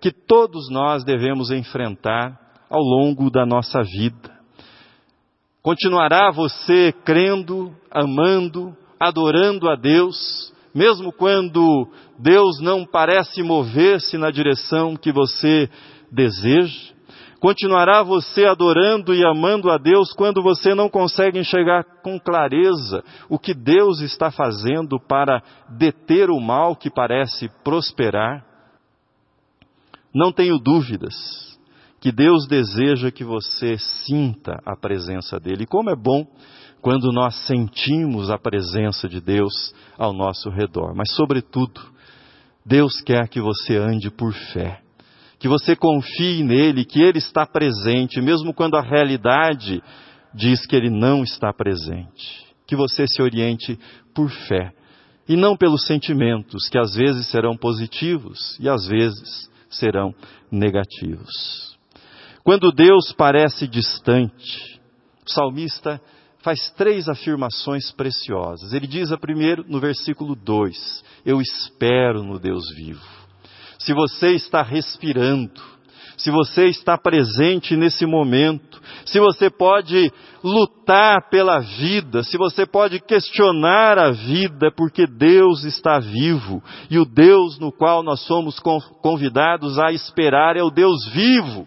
que 0.00 0.10
todos 0.10 0.68
nós 0.70 1.04
devemos 1.04 1.50
enfrentar 1.50 2.38
ao 2.68 2.82
longo 2.82 3.30
da 3.30 3.46
nossa 3.46 3.82
vida. 3.82 4.35
Continuará 5.66 6.30
você 6.30 6.92
crendo, 7.04 7.74
amando, 7.90 8.72
adorando 9.00 9.68
a 9.68 9.74
Deus, 9.74 10.54
mesmo 10.72 11.12
quando 11.12 11.88
Deus 12.20 12.60
não 12.60 12.86
parece 12.86 13.42
mover-se 13.42 14.16
na 14.16 14.30
direção 14.30 14.94
que 14.94 15.10
você 15.10 15.68
deseja? 16.08 16.94
Continuará 17.40 18.04
você 18.04 18.44
adorando 18.44 19.12
e 19.12 19.26
amando 19.26 19.68
a 19.68 19.76
Deus 19.76 20.12
quando 20.12 20.40
você 20.40 20.72
não 20.72 20.88
consegue 20.88 21.40
enxergar 21.40 21.82
com 22.00 22.16
clareza 22.16 23.02
o 23.28 23.36
que 23.36 23.52
Deus 23.52 24.00
está 24.00 24.30
fazendo 24.30 25.00
para 25.00 25.42
deter 25.68 26.30
o 26.30 26.38
mal 26.38 26.76
que 26.76 26.88
parece 26.88 27.50
prosperar? 27.64 28.46
Não 30.14 30.30
tenho 30.30 30.60
dúvidas 30.60 31.55
que 32.00 32.12
Deus 32.12 32.46
deseja 32.46 33.10
que 33.10 33.24
você 33.24 33.76
sinta 33.78 34.60
a 34.64 34.76
presença 34.76 35.40
dEle. 35.40 35.64
E 35.64 35.66
como 35.66 35.90
é 35.90 35.96
bom 35.96 36.26
quando 36.80 37.10
nós 37.10 37.34
sentimos 37.46 38.30
a 38.30 38.38
presença 38.38 39.08
de 39.08 39.20
Deus 39.20 39.74
ao 39.98 40.12
nosso 40.12 40.50
redor. 40.50 40.94
Mas, 40.94 41.10
sobretudo, 41.12 41.80
Deus 42.64 43.00
quer 43.00 43.28
que 43.28 43.40
você 43.40 43.76
ande 43.76 44.10
por 44.10 44.32
fé. 44.52 44.80
Que 45.38 45.48
você 45.48 45.74
confie 45.74 46.42
nele, 46.42 46.84
que 46.84 47.00
ele 47.00 47.18
está 47.18 47.46
presente, 47.46 48.20
mesmo 48.20 48.54
quando 48.54 48.76
a 48.76 48.82
realidade 48.82 49.82
diz 50.34 50.66
que 50.66 50.76
ele 50.76 50.90
não 50.90 51.22
está 51.22 51.52
presente. 51.52 52.46
Que 52.66 52.76
você 52.76 53.06
se 53.06 53.22
oriente 53.22 53.78
por 54.14 54.30
fé 54.30 54.72
e 55.28 55.36
não 55.36 55.56
pelos 55.56 55.86
sentimentos, 55.86 56.68
que 56.68 56.78
às 56.78 56.94
vezes 56.94 57.26
serão 57.26 57.56
positivos 57.56 58.56
e 58.60 58.68
às 58.68 58.86
vezes 58.86 59.50
serão 59.68 60.14
negativos. 60.50 61.75
Quando 62.46 62.70
Deus 62.70 63.12
parece 63.12 63.66
distante, 63.66 64.80
o 65.26 65.32
salmista 65.32 66.00
faz 66.44 66.70
três 66.76 67.08
afirmações 67.08 67.90
preciosas. 67.90 68.72
Ele 68.72 68.86
diz 68.86 69.10
a 69.10 69.18
primeiro, 69.18 69.64
no 69.66 69.80
versículo 69.80 70.36
2, 70.36 71.04
eu 71.24 71.40
espero 71.40 72.22
no 72.22 72.38
Deus 72.38 72.62
vivo. 72.76 73.02
Se 73.80 73.92
você 73.92 74.28
está 74.28 74.62
respirando, 74.62 75.60
se 76.16 76.30
você 76.30 76.66
está 76.66 76.96
presente 76.96 77.74
nesse 77.74 78.06
momento, 78.06 78.80
se 79.04 79.18
você 79.18 79.50
pode 79.50 80.12
lutar 80.44 81.28
pela 81.28 81.58
vida, 81.58 82.22
se 82.22 82.38
você 82.38 82.64
pode 82.64 83.00
questionar 83.00 83.98
a 83.98 84.12
vida, 84.12 84.70
porque 84.70 85.04
Deus 85.04 85.64
está 85.64 85.98
vivo 85.98 86.62
e 86.88 86.96
o 86.96 87.04
Deus 87.04 87.58
no 87.58 87.72
qual 87.72 88.04
nós 88.04 88.20
somos 88.20 88.60
convidados 89.02 89.80
a 89.80 89.90
esperar 89.90 90.56
é 90.56 90.62
o 90.62 90.70
Deus 90.70 91.08
vivo. 91.08 91.66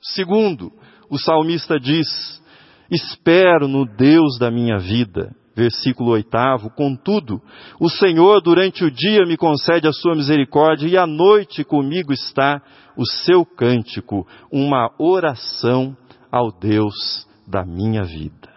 Segundo, 0.00 0.72
o 1.10 1.18
salmista 1.18 1.78
diz: 1.78 2.42
Espero 2.90 3.68
no 3.68 3.84
Deus 3.84 4.38
da 4.38 4.50
minha 4.50 4.78
vida. 4.78 5.34
Versículo 5.54 6.12
oitavo, 6.12 6.70
contudo, 6.70 7.42
o 7.78 7.88
Senhor 7.90 8.40
durante 8.40 8.84
o 8.84 8.90
dia 8.90 9.26
me 9.26 9.36
concede 9.36 9.86
a 9.86 9.92
sua 9.92 10.14
misericórdia 10.14 10.88
e 10.88 10.96
à 10.96 11.06
noite 11.06 11.64
comigo 11.64 12.12
está 12.12 12.62
o 12.96 13.04
seu 13.04 13.44
cântico, 13.44 14.26
uma 14.50 14.90
oração 14.98 15.94
ao 16.30 16.50
Deus 16.52 17.26
da 17.46 17.64
minha 17.64 18.04
vida. 18.04 18.48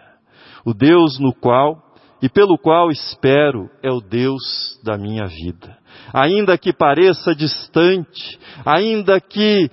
O 0.64 0.72
Deus 0.72 1.18
no 1.18 1.34
qual 1.34 1.82
e 2.22 2.28
pelo 2.28 2.56
qual 2.56 2.90
espero 2.90 3.68
é 3.82 3.90
o 3.90 4.00
Deus 4.00 4.80
da 4.82 4.96
minha 4.96 5.26
vida. 5.26 5.76
Ainda 6.12 6.56
que 6.56 6.72
pareça 6.72 7.34
distante, 7.34 8.38
ainda 8.64 9.20
que 9.20 9.68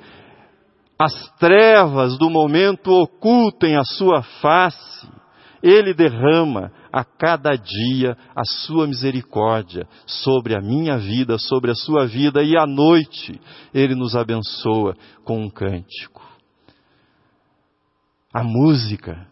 as 1.02 1.32
trevas 1.38 2.18
do 2.18 2.30
momento 2.30 2.92
ocultem 2.92 3.76
a 3.76 3.84
sua 3.84 4.22
face, 4.22 5.10
Ele 5.64 5.94
derrama 5.94 6.72
a 6.94 7.04
cada 7.04 7.56
dia 7.56 8.16
a 8.36 8.44
sua 8.46 8.86
misericórdia 8.86 9.88
sobre 10.06 10.56
a 10.56 10.62
minha 10.62 10.98
vida, 10.98 11.38
sobre 11.40 11.72
a 11.72 11.76
sua 11.76 12.06
vida, 12.06 12.44
e 12.44 12.56
à 12.56 12.68
noite 12.68 13.40
Ele 13.74 13.96
nos 13.96 14.16
abençoa 14.16 14.96
com 15.24 15.42
um 15.42 15.50
cântico. 15.50 16.22
A 18.34 18.44
música 18.44 19.28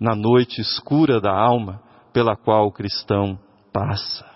na 0.00 0.16
noite 0.16 0.60
escura 0.60 1.20
da 1.20 1.32
alma 1.32 1.80
pela 2.12 2.36
qual 2.36 2.66
o 2.66 2.72
cristão 2.72 3.38
passa. 3.72 4.26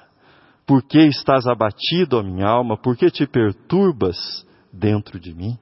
Por 0.64 0.83
que 0.83 1.01
estás 1.01 1.46
abatido, 1.46 2.18
ó 2.18 2.22
minha 2.22 2.46
alma? 2.46 2.77
Por 2.77 2.96
que 2.96 3.11
te 3.11 3.27
perturbas 3.27 4.46
dentro 4.72 5.18
de 5.20 5.35
mim? 5.35 5.59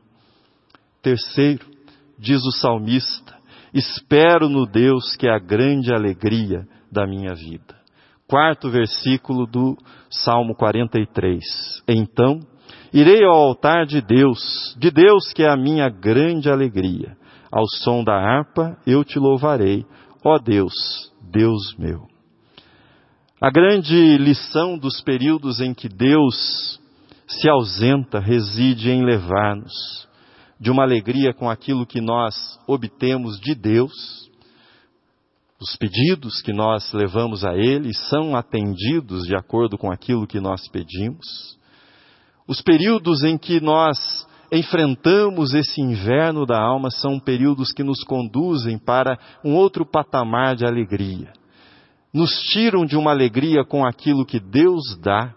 Terceiro, 1.05 1.67
diz 2.19 2.43
o 2.47 2.51
salmista, 2.51 3.35
espero 3.75 4.49
no 4.49 4.65
Deus 4.65 5.15
que 5.17 5.29
é 5.29 5.35
a 5.35 5.39
grande 5.39 5.93
alegria 5.93 6.67
da 6.91 7.07
minha 7.07 7.35
vida. 7.35 7.77
Quarto 8.27 8.71
versículo 8.71 9.47
do 9.47 9.77
Salmo 10.09 10.55
43. 10.55 11.45
Então, 11.87 12.41
irei 12.91 13.23
ao 13.23 13.35
altar 13.35 13.85
de 13.85 14.01
Deus, 14.01 14.75
de 14.79 14.91
Deus 14.91 15.31
que 15.35 15.43
é 15.43 15.51
a 15.51 15.59
minha 15.59 15.91
grande 15.91 16.49
alegria. 16.49 17.19
Ao 17.53 17.67
som 17.83 18.03
da 18.03 18.15
harpa 18.15 18.75
eu 18.87 19.05
te 19.05 19.19
louvarei, 19.19 19.85
ó 20.25 20.39
Deus, 20.39 20.73
Deus 21.31 21.77
meu. 21.79 22.09
A 23.43 23.51
grande 23.51 24.17
lição 24.17 24.79
dos 24.79 25.03
períodos 25.03 25.61
em 25.61 25.75
que 25.75 25.87
Deus 25.87 26.81
se 27.29 27.47
ausenta 27.47 28.19
reside 28.19 28.91
em 28.91 29.05
levar-nos 29.05 30.05
de 30.61 30.71
uma 30.71 30.83
alegria 30.83 31.33
com 31.35 31.51
aquilo 31.51 31.87
que 31.87 32.01
nós 32.01 32.35
obtemos 32.67 33.39
de 33.41 33.55
Deus. 33.55 33.93
Os 35.61 35.77
pedidos 35.77 36.43
que 36.43 36.53
nós 36.53 36.93
levamos 36.93 37.45
a 37.45 37.55
Ele 37.55 37.95
são 37.95 38.37
atendidos 38.37 39.23
de 39.25 39.37
acordo 39.37 39.79
com 39.79 39.91
aquilo 39.91 40.27
que 40.27 40.41
nós 40.41 40.69
pedimos. 40.69 41.59
Os 42.47 42.61
períodos 42.61 43.23
em 43.23 43.39
que 43.39 43.61
nós 43.61 44.27
enfrentamos 44.53 45.55
esse 45.55 45.81
inverno 45.81 46.45
da 46.47 46.61
alma 46.61 46.91
são 46.91 47.19
períodos 47.19 47.73
que 47.73 47.83
nos 47.83 48.05
conduzem 48.05 48.79
para 48.79 49.19
um 49.45 49.55
outro 49.55 49.85
patamar 49.87 50.55
de 50.55 50.65
alegria. 50.65 51.33
Nos 52.13 52.31
tiram 52.53 52.85
de 52.85 52.97
uma 52.97 53.11
alegria 53.11 53.65
com 53.65 53.85
aquilo 53.85 54.25
que 54.25 54.39
Deus 54.39 54.97
dá 55.01 55.35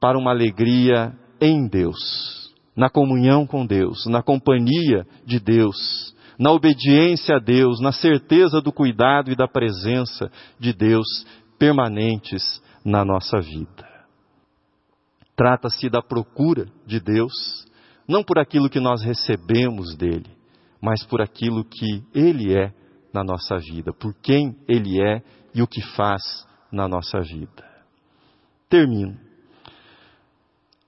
para 0.00 0.18
uma 0.18 0.30
alegria 0.30 1.12
em 1.40 1.66
Deus, 1.66 2.49
na 2.80 2.88
comunhão 2.88 3.46
com 3.46 3.66
Deus, 3.66 4.06
na 4.06 4.22
companhia 4.22 5.06
de 5.26 5.38
Deus, 5.38 6.16
na 6.38 6.50
obediência 6.50 7.36
a 7.36 7.38
Deus, 7.38 7.78
na 7.78 7.92
certeza 7.92 8.58
do 8.62 8.72
cuidado 8.72 9.30
e 9.30 9.36
da 9.36 9.46
presença 9.46 10.32
de 10.58 10.72
Deus 10.72 11.06
permanentes 11.58 12.42
na 12.82 13.04
nossa 13.04 13.38
vida. 13.38 13.86
Trata-se 15.36 15.90
da 15.90 16.00
procura 16.00 16.68
de 16.86 16.98
Deus 16.98 17.34
não 18.08 18.24
por 18.24 18.38
aquilo 18.38 18.70
que 18.70 18.80
nós 18.80 19.02
recebemos 19.02 19.94
dele, 19.94 20.30
mas 20.80 21.04
por 21.04 21.20
aquilo 21.20 21.62
que 21.62 22.02
ele 22.14 22.56
é 22.56 22.72
na 23.12 23.22
nossa 23.22 23.58
vida, 23.58 23.92
por 23.92 24.14
quem 24.22 24.56
ele 24.66 25.02
é 25.02 25.22
e 25.54 25.60
o 25.60 25.66
que 25.66 25.82
faz 25.82 26.22
na 26.72 26.88
nossa 26.88 27.20
vida. 27.20 27.62
Termino. 28.70 29.29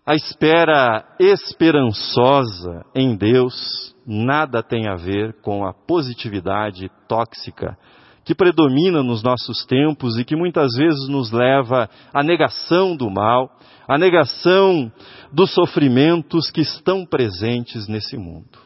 A 0.04 0.16
espera 0.16 1.04
esperançosa 1.20 2.84
em 2.92 3.16
Deus 3.16 3.94
nada 4.04 4.60
tem 4.60 4.88
a 4.88 4.96
ver 4.96 5.40
com 5.42 5.64
a 5.64 5.72
positividade 5.72 6.90
tóxica 7.06 7.78
que 8.24 8.34
predomina 8.34 9.00
nos 9.00 9.22
nossos 9.22 9.64
tempos 9.64 10.18
e 10.18 10.24
que 10.24 10.34
muitas 10.34 10.74
vezes 10.76 11.08
nos 11.08 11.30
leva 11.30 11.88
à 12.12 12.20
negação 12.24 12.96
do 12.96 13.08
mal, 13.08 13.48
à 13.86 13.96
negação 13.96 14.90
dos 15.32 15.54
sofrimentos 15.54 16.50
que 16.50 16.62
estão 16.62 17.06
presentes 17.06 17.86
nesse 17.86 18.16
mundo. 18.16 18.58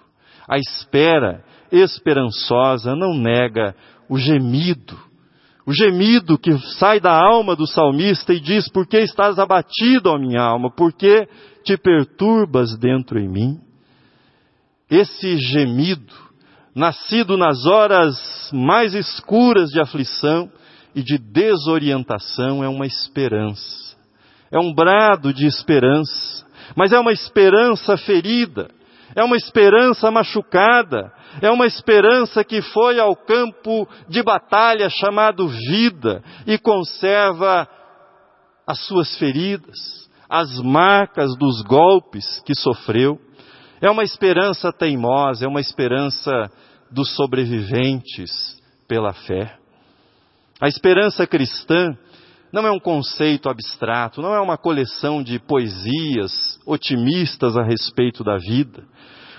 A 0.49 0.57
espera 0.57 1.44
esperançosa 1.70 2.96
não 2.96 3.12
nega 3.12 3.77
o 4.09 4.16
gemido, 4.16 4.99
o 5.66 5.72
gemido 5.72 6.38
que 6.38 6.57
sai 6.79 7.00
da 7.00 7.12
alma 7.12 7.57
do 7.57 7.66
salmista 7.66 8.33
e 8.33 8.40
diz: 8.40 8.68
Por 8.68 8.87
que 8.87 8.98
estás 8.98 9.38
abatido, 9.38 10.11
ó 10.11 10.18
minha 10.18 10.40
alma? 10.40 10.70
Por 10.70 10.92
que 10.92 11.29
te 11.64 11.76
perturbas 11.76 12.79
dentro 12.79 13.18
em 13.18 13.29
mim? 13.29 13.61
Esse 14.88 15.37
gemido 15.38 16.14
nascido 16.76 17.38
nas 17.38 17.64
horas 17.64 18.50
mais 18.52 18.94
escuras 18.94 19.70
de 19.70 19.81
aflição 19.81 20.50
e 20.94 21.02
de 21.02 21.16
desorientação, 21.16 22.62
é 22.62 22.68
uma 22.68 22.87
esperança. 22.87 23.96
É 24.52 24.59
um 24.59 24.72
brado 24.72 25.33
de 25.33 25.46
esperança, 25.46 26.46
mas 26.76 26.92
é 26.92 27.00
uma 27.00 27.12
esperança 27.12 27.96
ferida, 27.96 28.68
é 29.14 29.23
uma 29.23 29.37
esperança 29.37 30.11
machucada, 30.11 31.12
é 31.40 31.51
uma 31.51 31.66
esperança 31.66 32.42
que 32.45 32.61
foi 32.61 32.99
ao 32.99 33.14
campo 33.14 33.88
de 34.09 34.23
batalha 34.23 34.88
chamado 34.88 35.49
vida 35.49 36.23
e 36.47 36.59
conserva 36.59 37.69
as 38.66 38.81
suas 38.87 39.16
feridas, 39.16 40.09
as 40.29 40.59
marcas 40.61 41.37
dos 41.37 41.62
golpes 41.62 42.42
que 42.45 42.55
sofreu. 42.55 43.21
É 43.81 43.90
uma 43.90 44.03
esperança 44.03 44.73
teimosa, 44.73 45.45
é 45.45 45.49
uma 45.49 45.61
esperança 45.61 46.51
dos 46.90 47.14
sobreviventes 47.14 48.61
pela 48.88 49.12
fé. 49.12 49.57
A 50.61 50.69
esperança 50.69 51.27
cristã 51.27 51.97
não 52.53 52.66
é 52.66 52.71
um 52.71 52.81
conceito 52.81 53.49
abstrato, 53.49 54.23
não 54.23 54.35
é 54.35 54.40
uma 54.40 54.57
coleção 54.57 55.23
de 55.23 55.38
poesias 55.38 56.56
otimistas 56.66 57.57
a 57.57 57.62
respeito 57.62 58.24
da 58.24 58.37
vida. 58.37 58.85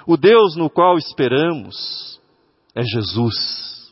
O 0.07 0.15
Deus 0.15 0.55
no 0.55 0.69
qual 0.69 0.97
esperamos 0.97 2.19
é 2.73 2.81
Jesus. 2.81 3.91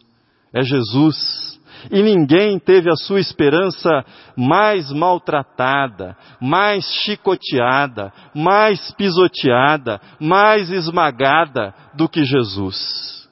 É 0.54 0.64
Jesus. 0.64 1.60
E 1.92 2.02
ninguém 2.02 2.58
teve 2.58 2.90
a 2.90 2.96
sua 2.96 3.20
esperança 3.20 3.90
mais 4.36 4.92
maltratada, 4.92 6.18
mais 6.42 6.86
chicoteada, 7.04 8.12
mais 8.34 8.92
pisoteada, 8.94 10.00
mais 10.20 10.72
esmagada 10.72 11.74
do 11.94 12.08
que 12.08 12.24
Jesus. 12.24 13.30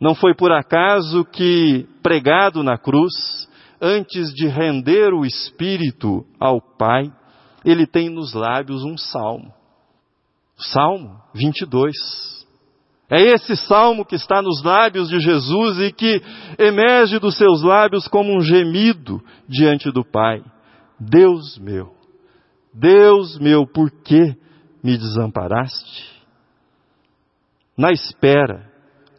Não 0.00 0.14
foi 0.14 0.34
por 0.34 0.52
acaso 0.52 1.24
que, 1.24 1.86
pregado 2.02 2.62
na 2.62 2.78
cruz, 2.78 3.48
antes 3.80 4.32
de 4.32 4.46
render 4.46 5.12
o 5.12 5.24
Espírito 5.24 6.24
ao 6.38 6.60
Pai, 6.60 7.10
ele 7.70 7.86
tem 7.86 8.08
nos 8.08 8.32
lábios 8.34 8.84
um 8.84 8.96
salmo. 8.96 9.52
Salmo 10.56 11.20
22. 11.34 11.94
É 13.10 13.22
esse 13.22 13.56
salmo 13.56 14.04
que 14.04 14.16
está 14.16 14.42
nos 14.42 14.62
lábios 14.62 15.08
de 15.08 15.18
Jesus 15.18 15.78
e 15.80 15.92
que 15.92 16.22
emerge 16.58 17.18
dos 17.18 17.36
seus 17.36 17.62
lábios 17.62 18.06
como 18.06 18.36
um 18.36 18.40
gemido 18.40 19.22
diante 19.48 19.90
do 19.90 20.04
Pai. 20.04 20.42
Deus 21.00 21.56
meu, 21.58 21.94
Deus 22.74 23.38
meu, 23.38 23.66
por 23.66 23.90
que 23.90 24.36
me 24.82 24.98
desamparaste? 24.98 26.18
Na 27.76 27.92
espera 27.92 28.68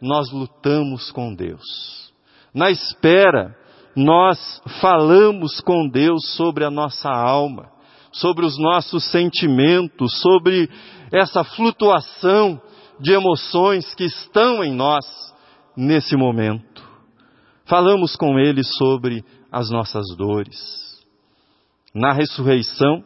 nós 0.00 0.32
lutamos 0.32 1.10
com 1.12 1.34
Deus. 1.34 2.12
Na 2.54 2.70
espera, 2.70 3.54
nós 3.94 4.60
falamos 4.80 5.60
com 5.60 5.88
Deus 5.88 6.34
sobre 6.36 6.64
a 6.64 6.70
nossa 6.70 7.10
alma, 7.10 7.70
sobre 8.12 8.44
os 8.44 8.58
nossos 8.58 9.04
sentimentos, 9.10 10.20
sobre 10.20 10.68
essa 11.12 11.44
flutuação 11.44 12.60
de 12.98 13.12
emoções 13.12 13.94
que 13.94 14.04
estão 14.04 14.62
em 14.62 14.72
nós 14.72 15.04
nesse 15.76 16.16
momento. 16.16 16.82
Falamos 17.64 18.16
com 18.16 18.38
Ele 18.38 18.64
sobre 18.64 19.24
as 19.50 19.70
nossas 19.70 20.04
dores. 20.16 20.58
Na 21.94 22.12
ressurreição, 22.12 23.04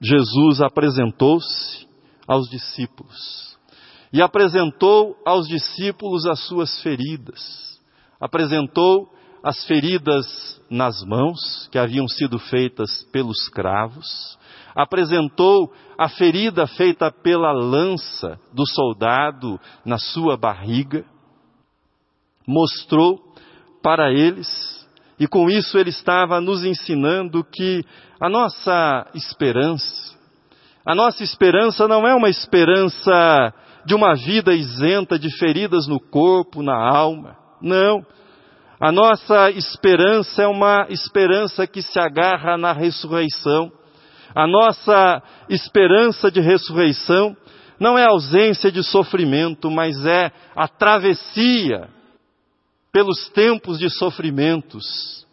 Jesus 0.00 0.60
apresentou-se 0.60 1.86
aos 2.26 2.48
discípulos 2.48 3.58
e 4.12 4.22
apresentou 4.22 5.16
aos 5.24 5.46
discípulos 5.46 6.26
as 6.26 6.40
suas 6.46 6.80
feridas. 6.82 7.78
Apresentou 8.20 9.10
as 9.42 9.64
feridas 9.64 10.60
nas 10.70 11.02
mãos, 11.02 11.68
que 11.70 11.78
haviam 11.78 12.06
sido 12.06 12.38
feitas 12.38 13.02
pelos 13.12 13.48
cravos, 13.48 14.38
apresentou 14.74 15.72
a 15.98 16.08
ferida 16.08 16.66
feita 16.66 17.10
pela 17.10 17.52
lança 17.52 18.38
do 18.52 18.66
soldado 18.66 19.58
na 19.84 19.98
sua 19.98 20.36
barriga, 20.36 21.04
mostrou 22.46 23.18
para 23.82 24.12
eles, 24.12 24.48
e 25.18 25.26
com 25.26 25.50
isso 25.50 25.78
ele 25.78 25.90
estava 25.90 26.40
nos 26.40 26.64
ensinando 26.64 27.44
que 27.44 27.84
a 28.20 28.28
nossa 28.28 29.10
esperança, 29.14 30.18
a 30.84 30.94
nossa 30.94 31.22
esperança 31.22 31.86
não 31.88 32.06
é 32.06 32.14
uma 32.14 32.28
esperança 32.28 33.54
de 33.84 33.94
uma 33.94 34.14
vida 34.14 34.54
isenta 34.54 35.18
de 35.18 35.30
feridas 35.38 35.86
no 35.86 36.00
corpo, 36.00 36.62
na 36.62 36.74
alma. 36.74 37.36
Não. 37.60 38.04
A 38.80 38.90
nossa 38.90 39.50
esperança 39.50 40.42
é 40.42 40.46
uma 40.46 40.86
esperança 40.88 41.66
que 41.66 41.82
se 41.82 42.00
agarra 42.00 42.56
na 42.56 42.72
ressurreição. 42.72 43.70
A 44.34 44.46
nossa 44.46 45.22
esperança 45.50 46.30
de 46.30 46.40
ressurreição 46.40 47.36
não 47.78 47.98
é 47.98 48.06
ausência 48.06 48.72
de 48.72 48.82
sofrimento, 48.82 49.70
mas 49.70 50.02
é 50.06 50.32
a 50.56 50.66
travessia 50.66 51.90
pelos 52.90 53.28
tempos 53.28 53.78
de 53.78 53.90
sofrimentos 53.90 55.26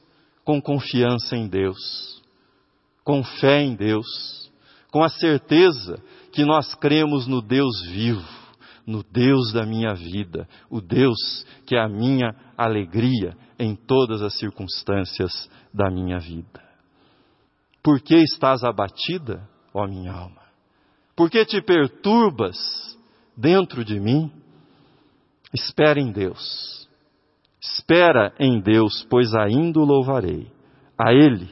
com 0.44 0.62
confiança 0.62 1.38
em 1.38 1.48
Deus, 1.48 2.22
com 3.02 3.24
fé 3.24 3.62
em 3.62 3.76
Deus, 3.76 4.52
com 4.92 5.02
a 5.02 5.10
certeza 5.10 5.98
que 6.34 6.44
nós 6.44 6.76
cremos 6.76 7.28
no 7.28 7.42
Deus 7.42 7.82
vivo, 7.88 8.28
no 8.88 9.04
Deus 9.04 9.52
da 9.52 9.66
minha 9.66 9.94
vida, 9.94 10.48
o 10.70 10.80
Deus 10.80 11.46
que 11.66 11.76
é 11.76 11.80
a 11.80 11.90
minha 11.90 12.34
alegria 12.58 13.36
em 13.60 13.76
todas 13.76 14.22
as 14.22 14.38
circunstâncias 14.40 15.50
da 15.74 15.92
minha 15.92 16.18
vida. 16.20 16.66
Por 17.84 18.00
que 18.00 18.16
estás 18.16 18.64
abatida, 18.64 19.48
ó 19.74 19.86
minha 19.86 20.14
alma? 20.14 20.42
Por 21.16 21.30
que 21.30 21.44
te 21.46 21.62
perturbas 21.62 22.58
dentro 23.36 23.84
de 23.84 24.00
mim? 24.00 24.32
Espera 25.54 26.00
em 26.00 26.12
Deus. 26.12 26.88
Espera 27.62 28.34
em 28.40 28.62
Deus, 28.62 29.06
pois 29.10 29.34
ainda 29.34 29.80
o 29.80 29.86
louvarei. 29.86 30.52
A 30.98 31.14
Ele, 31.14 31.50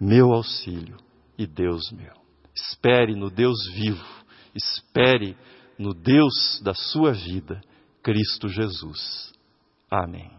meu 0.00 0.32
auxílio 0.32 0.96
e 1.36 1.46
Deus 1.46 1.90
meu. 1.90 2.14
Espere 2.54 3.14
no 3.14 3.30
Deus 3.30 3.56
vivo. 3.74 4.04
Espere 4.54 5.36
no 5.78 5.94
Deus 5.94 6.60
da 6.62 6.74
sua 6.74 7.12
vida, 7.12 7.60
Cristo 8.02 8.48
Jesus. 8.48 9.32
Amém. 9.90 10.37